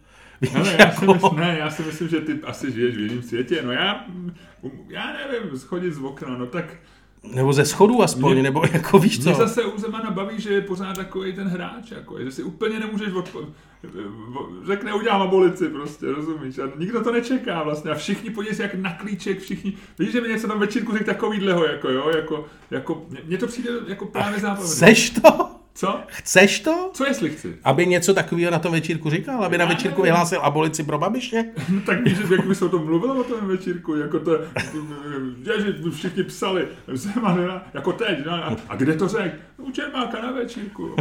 [0.50, 3.62] Hele, já, si myslím, ne, já si myslím, že ty asi žiješ v jiném světě.
[3.64, 4.04] No já,
[4.88, 6.64] já nevím, schodit z okna, no tak
[7.34, 9.28] nebo ze schodů aspoň, mě, nebo jako víš co.
[9.28, 12.80] Mě zase u Zemana baví, že je pořád takový ten hráč, jako, že si úplně
[12.80, 13.46] nemůžeš odpo-
[14.66, 16.58] řekne udělám abolici prostě, rozumíš?
[16.58, 20.28] A nikdo to nečeká vlastně a všichni podívej jak na klíček, všichni, víš, že mi
[20.28, 24.66] něco tam večírku řekl takovýhleho, jako jo, jako, jako, mně to přijde jako právě zábavné.
[24.66, 25.50] Chceš to?
[25.74, 26.00] Co?
[26.06, 26.90] Chceš to?
[26.94, 27.58] Co jestli chci?
[27.64, 29.44] Aby něco takového na tom večírku říkal?
[29.44, 30.04] Aby na večírku nevím.
[30.04, 31.44] vyhlásil abolici pro babiše?
[31.68, 34.38] No, tak víš, jak by se o tom mluvilo o tom večírku, jako to,
[35.44, 39.34] že všichni psali, Zeman, jako teď, no, a, a kde to řek?
[39.56, 40.96] U Čermáka na večírku.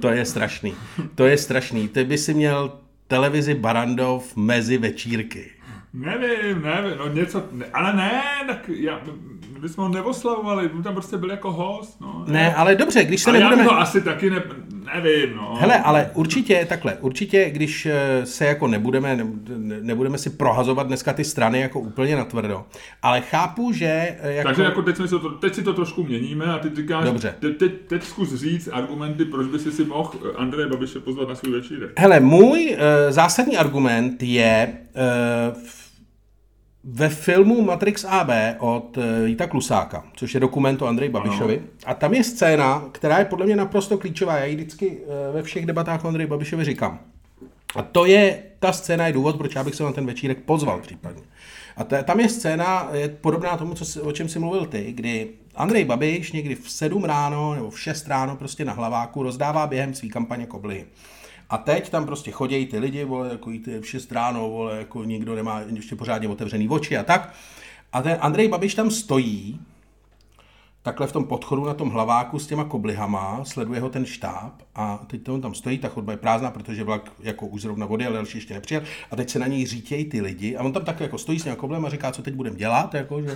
[0.00, 0.74] to je strašný.
[1.14, 1.88] To je strašný.
[1.88, 2.72] Ty by si měl
[3.06, 5.50] televizi Barandov mezi večírky.
[5.94, 9.00] Nevím, nevím, no něco, ne, ale ne, tak já,
[9.62, 12.24] my jsme ho neoslavovali, my tam prostě byl jako host, no.
[12.26, 13.62] Ne, ale dobře, když se ale nebudeme...
[13.62, 14.42] já to asi taky ne,
[14.94, 15.56] nevím, no.
[15.60, 19.16] Hele, ale určitě, takhle, určitě, když eh, se jako nebudeme,
[19.56, 22.64] ne, nebudeme si prohazovat dneska ty strany jako úplně natvrdo,
[23.02, 24.48] ale chápu, že eh, jako...
[24.48, 27.34] Takže jako teď, jsme to, teď si to trošku měníme a ty říkáš, dobře.
[27.40, 31.28] Te, teď, teď zkus říct argumenty, proč by si si mohl eh, Andreje Babiše pozvat
[31.28, 31.90] na svůj večírek.
[31.98, 34.72] Hele, můj uh, zásadní argument je
[35.52, 35.58] uh,
[36.84, 41.58] ve filmu Matrix AB od Víta Klusáka, což je dokument o Andreji Babišovi.
[41.58, 41.66] Ano.
[41.86, 44.36] A tam je scéna, která je podle mě naprosto klíčová.
[44.36, 44.98] Já ji vždycky
[45.32, 46.98] ve všech debatách o Andreji Babišovi říkám.
[47.74, 50.80] A to je, ta scéna je důvod, proč já bych se na ten večírek pozval
[50.80, 51.22] případně.
[51.76, 55.28] A to, tam je scéna je podobná tomu, co, o čem jsi mluvil ty, kdy
[55.54, 59.94] Andrej Babiš někdy v 7 ráno nebo v 6 ráno prostě na hlaváku rozdává během
[59.94, 60.84] své kampaně kobly.
[61.50, 65.04] A teď tam prostě chodí ty lidi, vole, jako ty v 6 ráno, vole, jako
[65.04, 67.34] nikdo nemá ještě pořádně otevřený oči a tak.
[67.92, 69.60] A ten Andrej Babiš tam stojí
[70.82, 75.04] takhle v tom podchodu na tom hlaváku s těma koblihama, sleduje ho ten štáb a
[75.06, 78.14] teď on tam stojí, ta chodba je prázdná, protože vlak jako už zrovna vody, ale
[78.14, 81.00] další ještě nepřijel a teď se na něj řítějí ty lidi a on tam tak
[81.00, 83.34] jako stojí s těma koblem a říká, co teď budeme dělat, jako, že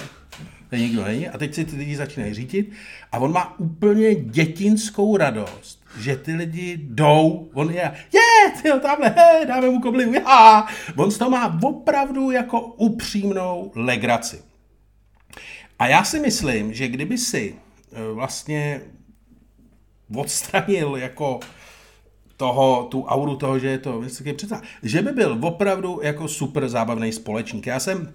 [0.73, 2.73] tady nikdo není a teď si ty lidi začínají řítit
[3.13, 9.15] a on má úplně dětinskou radost, že ty lidi jdou, on je, je, tyjo, tamhle,
[9.17, 10.67] hej, dáme mu koblihu, já.
[10.97, 14.43] On z toho má opravdu jako upřímnou legraci.
[15.79, 17.55] A já si myslím, že kdyby si
[17.93, 18.81] eh, vlastně
[20.17, 21.41] odstranil jako
[22.37, 26.69] toho, tu auru toho, že je to vysoký představ, že by byl opravdu jako super
[26.69, 27.67] zábavný společník.
[27.67, 28.15] Já jsem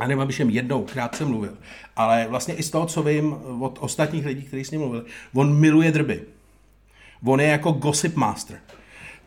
[0.00, 1.52] a nevím, abych jen jednou krátce mluvil,
[1.96, 5.56] ale vlastně i z toho, co vím od ostatních lidí, kteří s ním mluvili, on
[5.56, 6.22] miluje drby.
[7.24, 8.58] On je jako gossip master.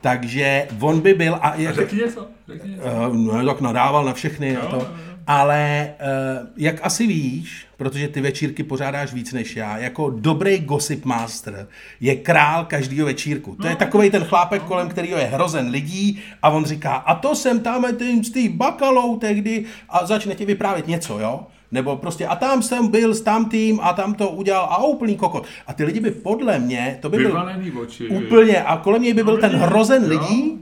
[0.02, 1.38] Takže on by byl...
[1.42, 2.28] A, jak, a řekni něco.
[2.48, 2.84] Řekni něco.
[3.10, 4.54] Uh, no, tak nadával na všechny.
[4.54, 4.76] Jo, a to.
[4.76, 5.11] Jo, jo.
[5.28, 5.94] Ale
[6.42, 11.68] uh, jak asi víš, protože ty večírky pořádáš víc než já, jako dobrý gossip master
[12.00, 13.56] je král každého večírku.
[13.56, 13.78] To je no.
[13.78, 17.86] takový ten chlápek, kolem kterého je hrozen lidí a on říká, a to jsem tam
[17.98, 21.40] tím s tím bakalou tehdy a začne ti vyprávět něco, jo?
[21.72, 25.46] Nebo prostě a tam jsem byl s tamtým a tam to udělal a úplný kokot.
[25.68, 27.44] A ty lidi by podle mě, to by byl
[27.82, 30.60] oči, úplně, a kolem něj by byl ten hrozen lidí,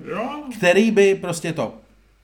[0.57, 1.73] který by prostě to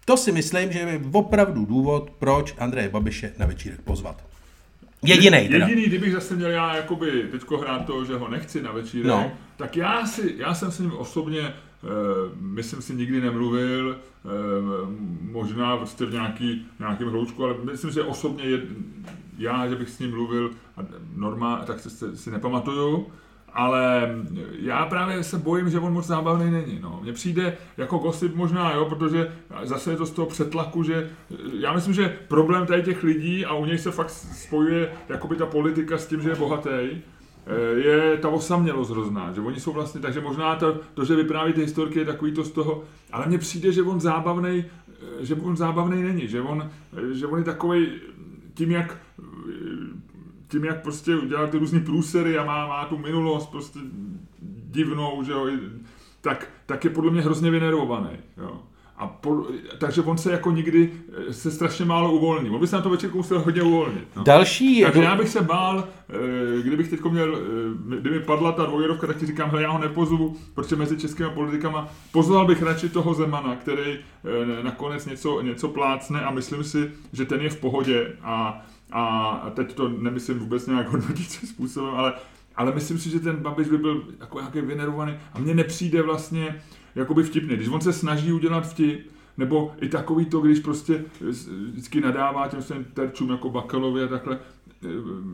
[0.06, 4.26] to si myslím, že je opravdu důvod, proč Andreje Babiše na večírek pozvat.
[5.04, 5.68] Jediný teda.
[5.68, 9.32] Jediný, kdybych zase měl já jakoby teďko hrát to, že ho nechci na večírek, no.
[9.58, 11.54] tak já, si, já jsem s ním osobně, e,
[12.39, 13.98] myslím si, nikdy nemluvil, e,
[15.32, 18.62] možná prostě v nějaký, nějakém hloučku, ale myslím, že osobně je,
[19.38, 20.52] já, že bych s ním mluvil
[21.15, 23.08] normálně, tak si, si nepamatuju
[23.56, 24.15] ale
[24.60, 26.80] já právě se bojím, že on moc zábavný není.
[26.82, 27.00] No.
[27.04, 29.32] Mně přijde jako gossip možná, jo, protože
[29.63, 31.10] zase je to z toho přetlaku, že
[31.60, 35.46] já myslím, že problém tady těch lidí a u něj se fakt spojuje jakoby ta
[35.46, 37.02] politika s tím, že je bohatý, eh,
[37.76, 41.62] je ta osamělost hrozná, že oni jsou vlastně, takže možná to, to že vypráví ty
[41.62, 45.58] historky je takový to z toho, ale mně přijde, že on zábavný, eh, že on
[45.58, 47.88] zábavný není, že on, eh, že on je takový
[48.54, 48.98] tím, jak
[50.56, 53.80] tím, jak prostě udělal ty různý průsery a má, má tu minulost prostě
[54.72, 55.48] divnou, že jo,
[56.22, 58.10] tak, tak je podle mě hrozně vynervovaný.
[58.38, 58.62] Jo.
[58.98, 60.91] A po, takže on se jako nikdy
[61.30, 62.50] eh, se strašně málo uvolní.
[62.50, 64.08] On by se na to večerku musel hodně uvolnit.
[64.15, 64.24] No.
[64.24, 64.82] Další...
[64.82, 69.18] Takže já bych se bál, eh, kdybych teď měl, eh, kdyby padla ta dvojerovka, tak
[69.18, 73.56] ti říkám, hele, já ho nepozvu, protože mezi českými politikama pozval bych radši toho Zemana,
[73.56, 73.98] který
[74.62, 79.74] nakonec něco, něco plácne a myslím si, že ten je v pohodě a a teď
[79.74, 82.13] to nemyslím vůbec nějak hodnotícím způsobem, ale,
[82.56, 86.62] ale myslím si, že ten Babiš by byl jako nějaký vynervovaný a mně nepřijde vlastně
[86.95, 87.56] jakoby vtipný.
[87.56, 91.06] Když on se snaží udělat vtip, Nebo i takový to, když prostě
[91.71, 94.39] vždycky nadává těm svým terčům jako Bakalovi a takhle,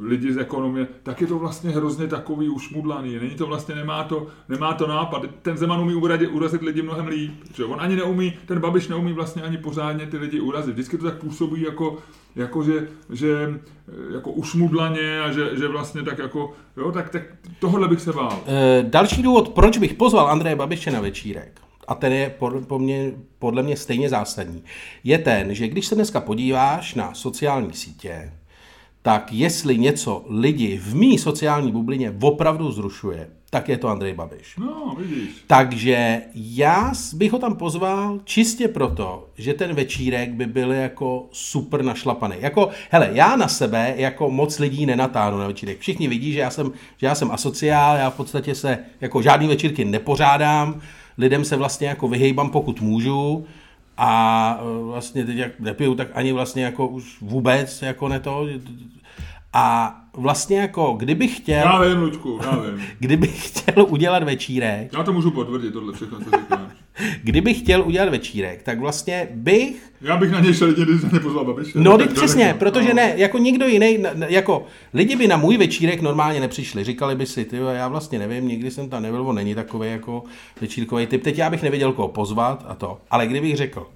[0.01, 3.15] lidi z ekonomie, tak je to vlastně hrozně takový ušmudlaný.
[3.15, 5.21] Není to vlastně, nemá to, nemá to nápad.
[5.41, 7.31] Ten Zeman umí urazit, urazit lidi mnohem líp.
[7.55, 7.65] Že?
[7.65, 10.73] On ani neumí, ten Babiš neumí vlastně ani pořádně ty lidi urazit.
[10.73, 11.97] Vždycky to tak působí jako,
[12.35, 13.59] jako že, že
[14.13, 17.23] jako ušmudlaně a že, že vlastně tak jako, jo, tak, tak
[17.59, 18.39] tohle bych se bál.
[18.47, 22.35] E, další důvod, proč bych pozval Andreje Babiše na večírek, a ten je
[22.67, 24.63] po mě, podle mě stejně zásadní,
[25.03, 28.31] je ten, že když se dneska podíváš na sociální sítě,
[29.01, 34.55] tak jestli něco lidi v mý sociální bublině opravdu zrušuje, tak je to Andrej Babiš.
[34.57, 35.29] No, vidíš.
[35.47, 41.83] Takže já bych ho tam pozval čistě proto, že ten večírek by byl jako super
[41.83, 42.35] našlapaný.
[42.39, 45.79] Jako, hele, já na sebe jako moc lidí nenatáhnu na večírek.
[45.79, 49.47] Všichni vidí, že já jsem, že já jsem asociál, já v podstatě se jako žádný
[49.47, 50.81] večírky nepořádám,
[51.17, 53.45] lidem se vlastně jako vyhejbám, pokud můžu,
[53.97, 58.47] a e, vlastně teď jak nepiju, tak ani vlastně jako už vůbec jako ne to.
[59.53, 61.57] A vlastně jako, kdybych chtěl...
[61.57, 62.85] Já vím, Lučku, já vím.
[62.99, 64.93] Kdybych chtěl udělat večírek...
[64.93, 66.71] Já to můžu potvrdit, tohle všechno, co říkáš.
[67.23, 69.91] Kdybych chtěl udělat večírek, tak vlastně bych...
[70.01, 71.79] Já bych na něj šel lidi, když nepozval Babiše.
[71.79, 72.59] No, tak přesně, řeknu.
[72.59, 72.93] protože no.
[72.93, 76.83] ne, jako nikdo jiný, jako lidi by na můj večírek normálně nepřišli.
[76.83, 80.23] Říkali by si, ty já vlastně nevím, nikdy jsem tam nebyl, on není takový jako
[80.61, 81.23] večírkový typ.
[81.23, 82.97] Teď já bych nevěděl, koho pozvat a to.
[83.11, 83.87] Ale kdybych řekl,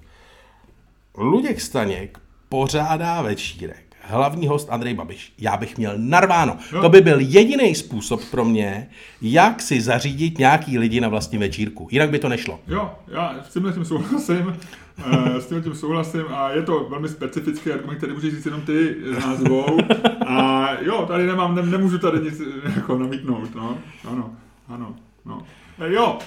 [1.18, 5.32] Luděk Staněk pořádá večírek, hlavní host Andrej Babiš.
[5.38, 6.56] Já bych měl narváno.
[6.72, 6.82] No.
[6.82, 8.88] To by byl jediný způsob pro mě,
[9.22, 11.88] jak si zařídit nějaký lidi na vlastní večírku.
[11.90, 12.60] Jinak by to nešlo.
[12.66, 14.56] Jo, já s tímhle tím souhlasím.
[14.98, 18.60] Eh, s tímhle tím souhlasím a je to velmi specifický argument, který můžeš říct jenom
[18.60, 19.78] ty s názvou.
[20.26, 22.42] A jo, tady nemám, ne, nemůžu tady nic
[22.76, 23.54] jako namítnout.
[23.54, 23.78] No.
[24.04, 24.30] Ano,
[24.68, 25.42] ano, no.
[25.78, 26.18] Eh, jo,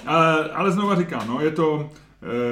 [0.53, 1.97] ale, znova říkám, no, je to, eh,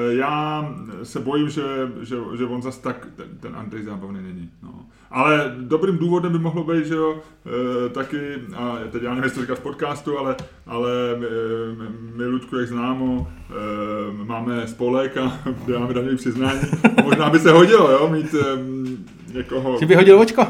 [0.10, 0.70] já
[1.04, 1.64] se bojím, že,
[2.02, 4.50] že, že on zas tak ten, ten Andrej zábavný není.
[4.64, 4.86] No.
[5.12, 7.20] Ale dobrým důvodem by mohlo být, že jo,
[7.86, 10.36] e, taky, a teď já nevím, jestli to říkat v podcastu, ale,
[10.68, 11.26] ale my,
[12.16, 16.60] my Ludku, jak známo, e, máme spolek a děláme daňový přiznání.
[17.04, 18.58] Možná by se hodilo, jo, mít e,
[19.34, 19.80] někoho...
[19.80, 20.48] Že by hodil očko?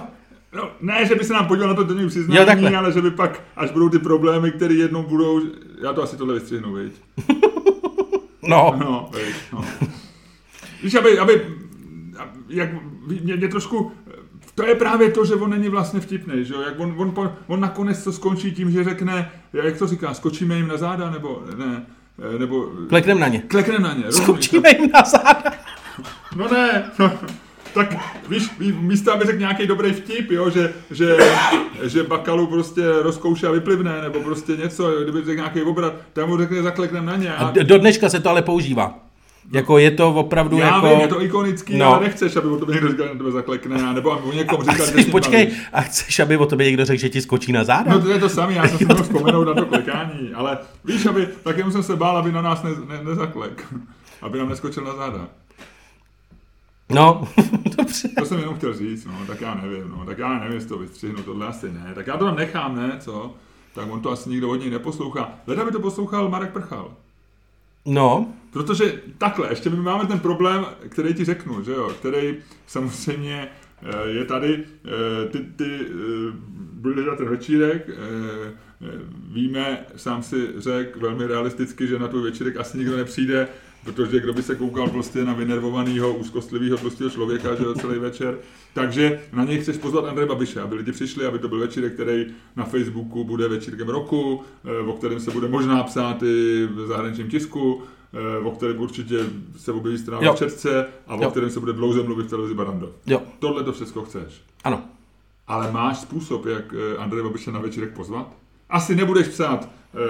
[0.56, 3.12] No, ne, že by se nám podíval na to daňový přiznání, jo, ale že by
[3.12, 5.42] pak, až budou ty problémy, které jednou budou,
[5.82, 6.94] já to asi tohle vystřihnu, viď?
[8.48, 8.76] No.
[8.80, 9.66] No, viď, no.
[10.84, 11.46] Víš, aby, aby
[12.50, 12.70] jak,
[13.22, 13.92] mě, mě trošku
[14.56, 16.62] to je právě to, že on není vlastně vtipný, že jo?
[16.62, 20.68] Jak on, on, on nakonec to skončí tím, že řekne, jak to říká, skočíme jim
[20.68, 21.86] na záda, nebo ne,
[22.38, 22.70] nebo...
[22.90, 23.40] Kleknem na ně.
[23.40, 24.12] Kleknem na ně.
[24.12, 25.52] Skočíme jim na záda.
[26.36, 27.12] No ne, no,
[27.74, 27.96] tak
[28.30, 28.50] víš,
[28.80, 31.18] místo, aby řekl nějaký dobrý vtip, jo, že, že,
[31.84, 36.30] že bakalu prostě rozkouše a vyplivne, nebo prostě něco, jo, kdyby řekl nějaký obrat, tam
[36.30, 37.36] mu řekne zakleknem na ně.
[37.36, 37.48] A...
[37.48, 39.08] a do dneška se to ale používá.
[39.52, 40.90] Jako je to opravdu Já jako...
[40.90, 41.86] vím, je to ikonický, no.
[41.86, 44.86] ale nechceš, aby o tobě někdo říkal, že tebe zaklekne, nebo aby o někom říkal,
[44.88, 47.92] chceš, že Počkej, a chceš, aby o tobě někdo řekl, že ti skočí na záda?
[47.92, 51.06] No to je to samé, já jsem si mohl vzpomenout na to klekání, ale víš,
[51.06, 53.66] aby, tak jenom jsem se bál, aby na nás ne, ne, nezaklek,
[54.22, 55.28] aby nám neskočil na záda.
[56.90, 57.28] No,
[57.78, 58.10] dobře.
[58.20, 60.78] To jsem jenom chtěl říct, no, tak já nevím, no, tak já nevím, jestli to
[60.78, 63.36] vystřihnu, tohle asi ne, tak já to tam nechám, ne, co?
[63.74, 65.40] Tak on to asi nikdo od něj neposlouchá.
[65.48, 66.94] Leda by to poslouchal Marek Prchal.
[67.86, 68.34] No.
[68.52, 73.48] Protože takhle, ještě my máme ten problém, který ti řeknu, že jo, který samozřejmě
[73.84, 76.32] eh, je tady, eh, ty, ty eh,
[76.74, 77.90] byli na ten večírek,
[79.32, 83.48] víme, sám si řekl velmi realisticky, že na tu večírek asi nikdo nepřijde,
[83.84, 88.38] protože kdo by se koukal prostě na vynervovaného, úzkostlivého prostě člověka, že celý večer.
[88.74, 92.26] Takže na něj chceš pozvat Andrej Babiše, aby lidi přišli, aby to byl večírek, který
[92.56, 97.30] na Facebooku bude večírkem roku, eh, o kterém se bude možná psát i v zahraničním
[97.30, 99.16] tisku, eh, o kterém určitě
[99.58, 101.30] se objeví strana v Četce a o jo.
[101.30, 102.92] kterém se bude dlouze mluvit v televizi Barando.
[103.06, 103.22] Jo.
[103.40, 104.42] Tohle to všechno chceš.
[104.64, 104.84] Ano.
[105.48, 108.36] Ale máš způsob, jak eh, Andrej Babiše na večírek pozvat?
[108.70, 109.70] Asi nebudeš psát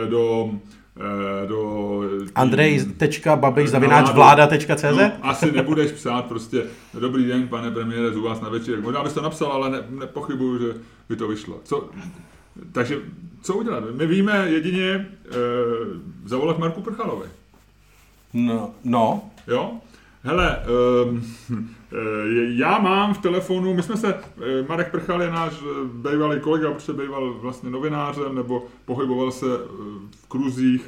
[0.10, 0.52] do
[1.00, 2.02] Eh, do...
[2.36, 6.64] Andrej.babiš.vláda.cz no, Asi nebudeš psát prostě
[7.00, 8.84] Dobrý den, pane premiére, z vás na večírek.
[8.84, 10.74] Možná bys to napsal, ale ne, nepochybuju, že
[11.10, 11.60] by to vyšlo.
[11.64, 11.90] Co,
[12.72, 12.98] takže
[13.42, 13.84] co udělat?
[13.94, 15.06] My víme jedině e,
[16.26, 17.26] zavolat Marku Prchalovi.
[18.34, 19.22] No, no.
[19.48, 19.72] Jo?
[20.24, 20.60] Hele,
[21.06, 21.24] um,
[22.48, 24.16] já mám v telefonu, my jsme se,
[24.70, 25.54] Marek Prchal je náš
[25.94, 29.46] bývalý kolega, protože býval vlastně novinářem, nebo pohyboval se
[30.24, 30.82] v kruzích,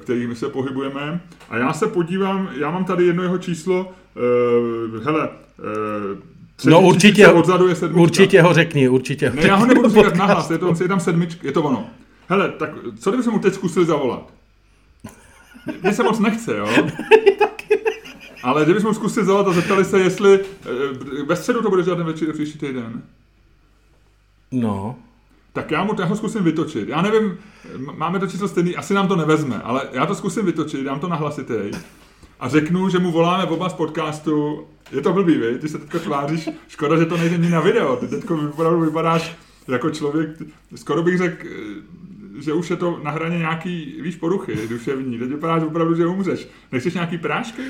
[0.00, 1.20] kterými se pohybujeme.
[1.48, 3.92] A já se podívám, já mám tady jedno jeho číslo,
[5.04, 5.28] hele,
[6.66, 8.02] No určitě, odzadu je sedmička.
[8.02, 11.00] určitě ho řekni, určitě ho Ne, já ho nebudu říkat nahlas, je, to, je tam
[11.00, 11.86] sedmička, je to ono.
[12.28, 14.32] Hele, tak co kdyby se mu teď zkusili zavolat?
[15.82, 16.68] Mně se moc nechce, jo?
[18.42, 22.04] Ale kdybychom mu zkusit zavolat a zeptali se, jestli eh, ve středu to bude žádný
[22.04, 23.02] večer příští týden.
[24.52, 24.96] No.
[25.52, 26.88] Tak já mu toho zkusím vytočit.
[26.88, 27.38] Já nevím,
[27.96, 31.08] máme to číslo stejný, asi nám to nevezme, ale já to zkusím vytočit, dám to
[31.08, 31.70] na hlasitej
[32.42, 34.66] a řeknu, že mu voláme oba z podcastu.
[34.92, 35.58] Je to blbý, vej?
[35.58, 37.96] Ty se teďko tváříš, škoda, že to nejde ani na video.
[37.96, 39.36] Ty teďko opravdu vypadáš
[39.68, 40.30] jako člověk,
[40.74, 45.18] skoro bych řekl, eh, že už je to na hraně nějaký, víš, poruchy duševní.
[45.18, 46.48] Teď vypadáš opravdu, že umřeš.
[46.72, 47.62] Nechceš nějaký prášky?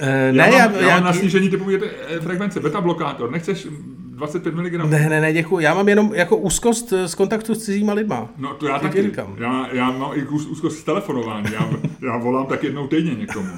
[0.00, 3.30] Já, ne, mám, já, já, já, mám na snížení typu eh, frekvence, beta blokátor.
[3.30, 4.72] Nechceš 25 mg?
[4.72, 5.58] ne, ne, ne, děkuji.
[5.58, 8.28] Já mám jenom jako úzkost z kontaktu s cizíma lidma.
[8.36, 9.02] No to já Tak taky.
[9.02, 9.34] říkám.
[9.38, 11.46] Já, já mám i úz- úzkost z telefonování.
[11.52, 11.70] Já,
[12.06, 13.48] já volám tak jednou týdně někomu.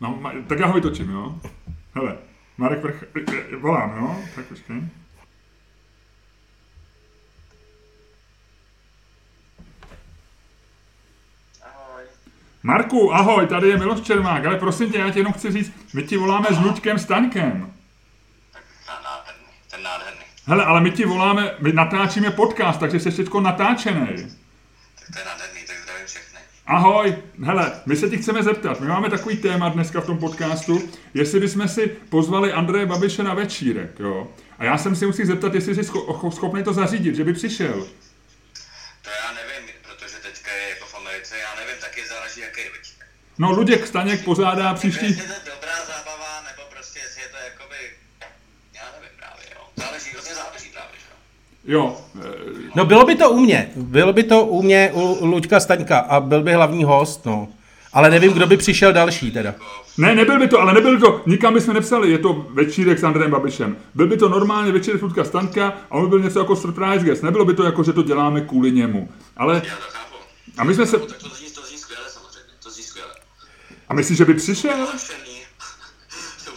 [0.00, 1.34] No, ma- tak já ho vytočím, jo?
[1.94, 2.16] Hele,
[2.58, 3.04] Marek Vrch...
[3.60, 4.16] Volám, jo?
[4.34, 4.76] Tak počkej.
[12.66, 16.02] Marku, ahoj, tady je Miloš Čermák, ale prosím tě, já ti jenom chci říct, my
[16.02, 17.72] ti voláme s Luďkem Staňkem.
[18.88, 20.20] Nádherný, ten nádherný.
[20.46, 24.06] Hele, ale my ti voláme, my natáčíme podcast, takže jsi teďko natáčený.
[24.06, 26.38] Tak to je nádherný, tak zdravím všechny.
[26.66, 30.88] Ahoj, hele, my se ti chceme zeptat, my máme takový téma dneska v tom podcastu,
[31.14, 34.28] jestli bychom si pozvali Andreje Babiše na večírek, jo.
[34.58, 37.88] A já jsem si musel zeptat, jestli jsi scho- schopný to zařídit, že by přišel.
[39.02, 42.70] To já nevím, protože teďka je jako v Americe, já nevím, taky záleží, jaký je
[42.70, 43.06] večer.
[43.38, 45.06] No, Luděk Staněk pozádá příští...
[45.06, 47.76] Jestli to je dobrá zábava, nebo prostě jestli je to jakoby,
[48.74, 49.60] já nevím právě, jo.
[49.76, 51.06] Záleží, hrozně záleží právě, že
[51.72, 51.80] jo.
[51.80, 52.00] Jo,
[52.74, 53.70] No bylo by to u mě.
[53.76, 57.48] Bylo by to u mě, u Luďka Staňka a byl by hlavní host, no.
[57.92, 59.54] Ale nevím, kdo by přišel další teda.
[59.98, 63.30] Ne, nebyl by to, ale nebyl to, nikam bychom nepsali, je to večírek s Andrejem
[63.30, 63.76] Babišem.
[63.94, 67.22] Byl by to normálně večírek Luďka Staňka a on by byl něco jako surprise guest.
[67.22, 69.08] Nebylo by to jako, že to děláme kvůli němu.
[69.36, 70.14] Ale, já to chápu.
[70.58, 73.08] a my jsme se, No, tak to zní, to zní skvěle samozřejmě, to zní skvěle.
[73.88, 74.76] A myslíš, že by přišel?
[74.76, 75.42] Vyhlášený,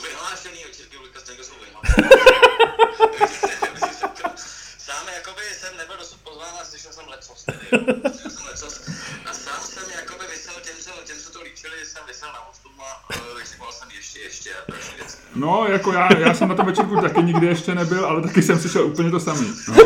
[0.04, 0.60] vyhlášený
[1.62, 2.10] vyhlášený.
[4.78, 7.46] Sám jakoby jsem nebyl dosud pozván, ale slyšel jsem lecos.
[8.12, 8.82] Slyšel jsem lecos.
[9.26, 12.70] A sám jsem jakoby vysel těm, co, těm, co to líčili, jsem vysel na mostu
[12.80, 15.18] a uh, vyštěkoval jsem ještě, ještě a další věci.
[15.36, 18.60] No, jako já, já jsem na tom večírku taky nikdy ještě nebyl, ale taky jsem
[18.60, 19.54] slyšel úplně to samý.
[19.68, 19.76] No.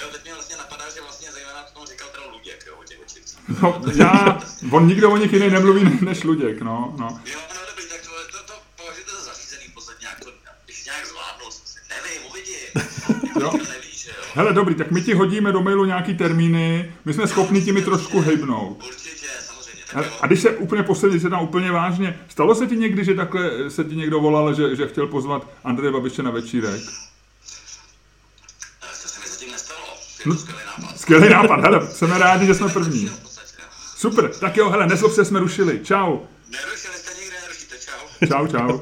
[0.00, 2.84] Jo, teď mě vlastně napadá, že vlastně zejména k tomu říkal teda Luděk, jo, o
[2.84, 3.38] těch večírcích.
[3.62, 7.20] No, já, on nikdo o nich jiný nemluví než Luděk, no, no.
[7.26, 10.30] Jo, no dobrý, tak to, to, to považujete za zařízený v podstatě nějak to,
[10.64, 11.46] když nějak zvládnou,
[11.88, 12.68] nevím, uvidím.
[13.40, 13.52] Jo.
[14.34, 17.82] Hele, dobrý, tak my ti hodíme do mailu nějaký termíny, my jsme schopni ti mi
[17.82, 18.84] trošku hejbnout.
[18.88, 22.76] Určitě, samozřejmě, tak A, když se úplně poslední, se tam úplně vážně, stalo se ti
[22.76, 26.80] někdy, že takhle se ti někdo volal, že, že chtěl pozvat Andreje Babiše na večírek?
[26.82, 26.88] Eh,
[29.02, 29.80] To se mi zatím nestalo,
[30.18, 30.98] je to skvělý nápad.
[30.98, 33.10] Skvělý nápad, hele, jsme rádi, že jsme první.
[34.02, 35.80] Super, tak jo, hele, nezlob se, jsme rušili.
[35.82, 36.18] Čau.
[36.52, 38.28] Nerušili jste nikdy, nerušíte, čau.
[38.28, 38.78] Čau, čau.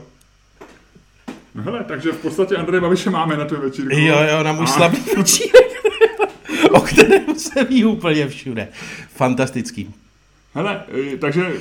[1.54, 3.96] No hele, takže v podstatě Andreje Babiše máme na tom večírku.
[3.96, 5.72] Jo, jo, na můj A- slabý večírek,
[6.70, 8.68] o kterém se ví úplně všude.
[9.14, 9.94] Fantastický.
[10.54, 11.52] Hele, eh, takže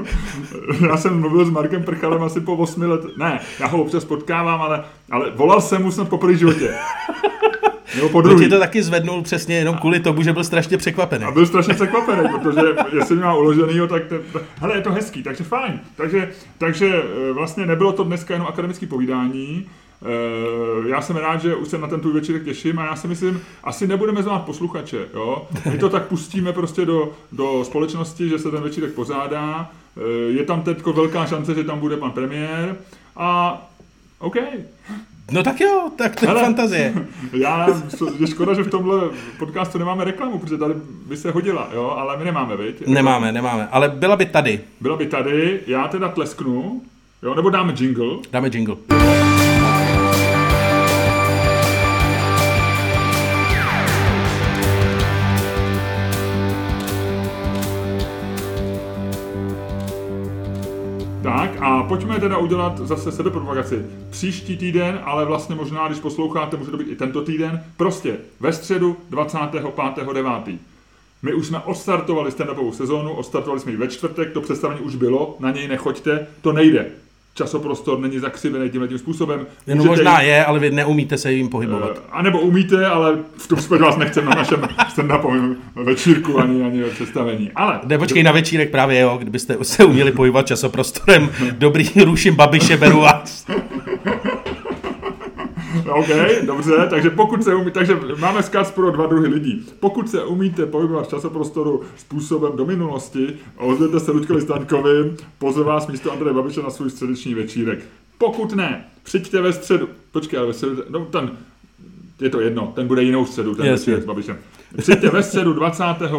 [0.88, 4.62] já jsem mluvil s Markem Prchalem asi po 8 let, ne, já ho občas potkávám,
[4.62, 6.74] ale, ale volal jsem mu snad po první životě.
[7.96, 8.44] Nebo po To druhý.
[8.44, 11.24] ti to taky zvednul přesně jenom kvůli tomu, že byl strašně překvapený.
[11.24, 12.60] A byl strašně překvapený, protože
[12.96, 14.20] jestli má uloženýho, tak ten,
[14.56, 15.80] hele, je to hezký, takže fajn.
[15.96, 19.66] Takže, takže eh, vlastně nebylo to dneska jenom akademické povídání.
[20.02, 23.08] Eh, Já jsem rád, že už se na ten tvůj večírek těším a já si
[23.08, 25.48] myslím, asi nebudeme zvát posluchače, jo?
[25.72, 29.70] My to tak pustíme prostě do, do společnosti, že se ten večírek pořádá.
[29.96, 30.00] Eh,
[30.32, 32.76] Je tam teď velká šance, že tam bude pan premiér
[33.16, 33.58] a
[34.18, 34.36] OK.
[35.32, 36.42] No tak jo, tak to je Hele.
[36.42, 36.94] fantazie.
[37.32, 37.68] Já,
[38.18, 40.74] je škoda, že v tomhle podcastu nemáme reklamu, protože tady
[41.06, 42.86] by se hodila, jo, ale my nemáme, viď?
[42.86, 44.60] Nemáme, nemáme, ale byla by tady.
[44.80, 46.82] Byla by tady, já teda tlesknu,
[47.22, 48.06] jo, nebo dáme jingle.
[48.32, 48.97] Dáme jingle.
[61.68, 63.86] A pojďme teda udělat zase sebepropagaci.
[64.10, 68.52] Příští týden, ale vlastně možná, když posloucháte, může to být i tento týden, prostě ve
[68.52, 70.58] středu 25.9.
[71.22, 75.36] My už jsme odstartovali stand-upovou sezónu, odstartovali jsme ji ve čtvrtek, to představení už bylo,
[75.40, 76.90] na něj nechoďte, to nejde.
[77.38, 79.46] Časoprostor není zakřivený tímhle tím způsobem.
[79.66, 82.02] No Můžete možná jít- je, ale vy neumíte se jim pohybovat.
[82.10, 84.60] A nebo umíte, ale v tom případě vás nechceme na našem
[84.96, 87.50] stand-upovém večírku ani, ani představení.
[87.54, 91.30] Ale Ne, počkej na večírek právě, jo, kdybyste se uměli pohybovat časoprostorem.
[91.52, 93.46] Dobrý, ruším babiše, beru vás.
[95.92, 96.08] OK,
[96.46, 99.66] dobře, takže pokud se umí, takže máme zkaz pro dva druhy lidí.
[99.80, 105.86] Pokud se umíte pohybovat v časoprostoru způsobem do minulosti, ozvěte se Luďkovi Staňkovi, pozve vás
[105.86, 107.78] místo Andreje Babiše na svůj středeční večírek.
[108.18, 109.88] Pokud ne, přijďte ve středu.
[110.12, 111.30] Počkej, ale ve středu, no ten,
[112.20, 113.80] je to jedno, ten bude jinou středu, ten Jasně.
[113.80, 114.38] večírek s Babišem.
[114.76, 116.10] Přijďte ve středu 25.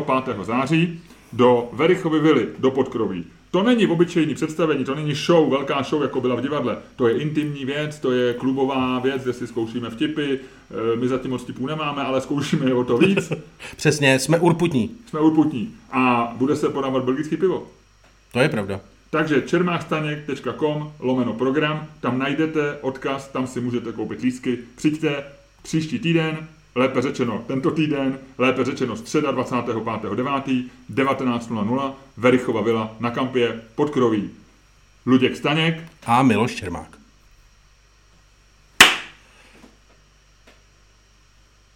[0.44, 1.00] září
[1.34, 3.26] do Verichovy vily, do Podkroví.
[3.52, 6.78] To není obyčejný představení, to není show, velká show, jako byla v divadle.
[6.96, 10.34] To je intimní věc, to je klubová věc, kde si zkoušíme vtipy.
[10.34, 13.32] E, My zatím moc vtipů nemáme, ale zkoušíme je o to víc.
[13.76, 14.92] Přesně, jsme urputní.
[15.06, 15.76] Jsme urputní.
[15.92, 17.68] A bude se podávat belgický pivo.
[18.34, 18.80] To je pravda.
[19.10, 24.58] Takže čermáchstaněk.com lomeno program, tam najdete odkaz, tam si můžete koupit lístky.
[24.76, 25.24] Přijďte
[25.62, 30.70] příští týden, lépe řečeno tento týden, lépe řečeno středa 25.9.
[30.94, 34.30] 19.00, Verichova vila na kampě pod Kroví.
[35.06, 36.98] Luděk Staněk, A Miloš Čermák.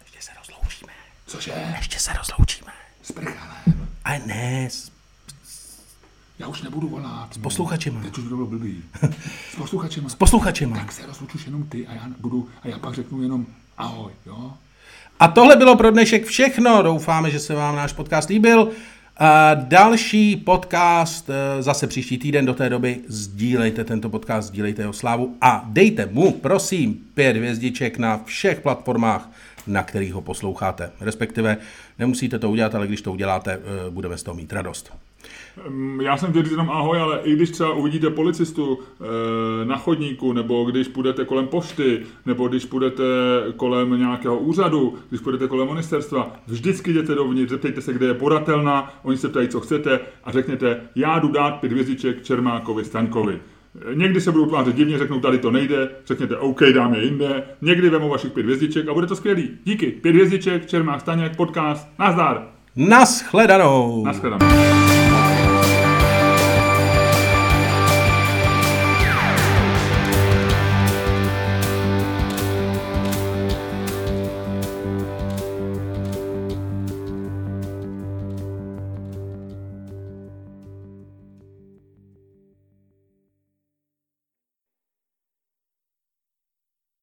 [0.02, 0.92] Ještě se rozloučíme.
[1.26, 1.52] cože?
[1.76, 2.72] Ještě se rozloučíme.
[3.02, 3.88] S prchalem.
[4.04, 4.90] A ne, s
[6.38, 7.34] Já už nebudu volat.
[7.34, 8.00] S posluchačema.
[8.02, 8.84] Teď už to bylo blbý.
[9.52, 10.08] S posluchačema.
[10.18, 10.76] posluchačema.
[10.76, 13.46] Tak se rozlučuš jenom ty a já budu, a já pak řeknu jenom
[13.78, 14.52] ahoj, jo?
[15.20, 16.82] A tohle bylo pro dnešek všechno.
[16.82, 18.68] Doufáme, že se vám náš podcast líbil.
[19.54, 22.46] Další podcast eh, zase příští týden.
[22.46, 27.98] Do té doby sdílejte tento podcast, sdílejte jeho slávu a dejte mu, prosím, pět hvězdiček
[27.98, 29.30] na všech platformách,
[29.66, 30.90] na kterých ho posloucháte.
[31.00, 31.56] Respektive
[31.98, 34.92] nemusíte to udělat, ale když to uděláte, eh, budeme z toho mít radost.
[36.02, 40.64] Já jsem říct jenom ahoj, ale i když třeba uvidíte policistu e, na chodníku, nebo
[40.64, 43.02] když půjdete kolem pošty, nebo když půjdete
[43.56, 48.94] kolem nějakého úřadu, když půjdete kolem ministerstva, vždycky jděte dovnitř, zeptejte se, kde je podatelna,
[49.02, 53.34] oni se ptají, co chcete a řekněte, já jdu dát pět hvězdiček Čermákovi Staňkovi.
[53.34, 57.42] E, Někdy se budou tvářit divně, řeknou, tady to nejde, řekněte, OK, dám je jinde,
[57.62, 59.50] někdy vemu vašich pět hvězdiček a bude to skvělý.
[59.64, 62.46] Díky, pět hvězdiček, Čermák Staněk, podcast, nazdar,
[62.76, 64.04] Naschledanou!
[64.04, 65.03] naschledanou.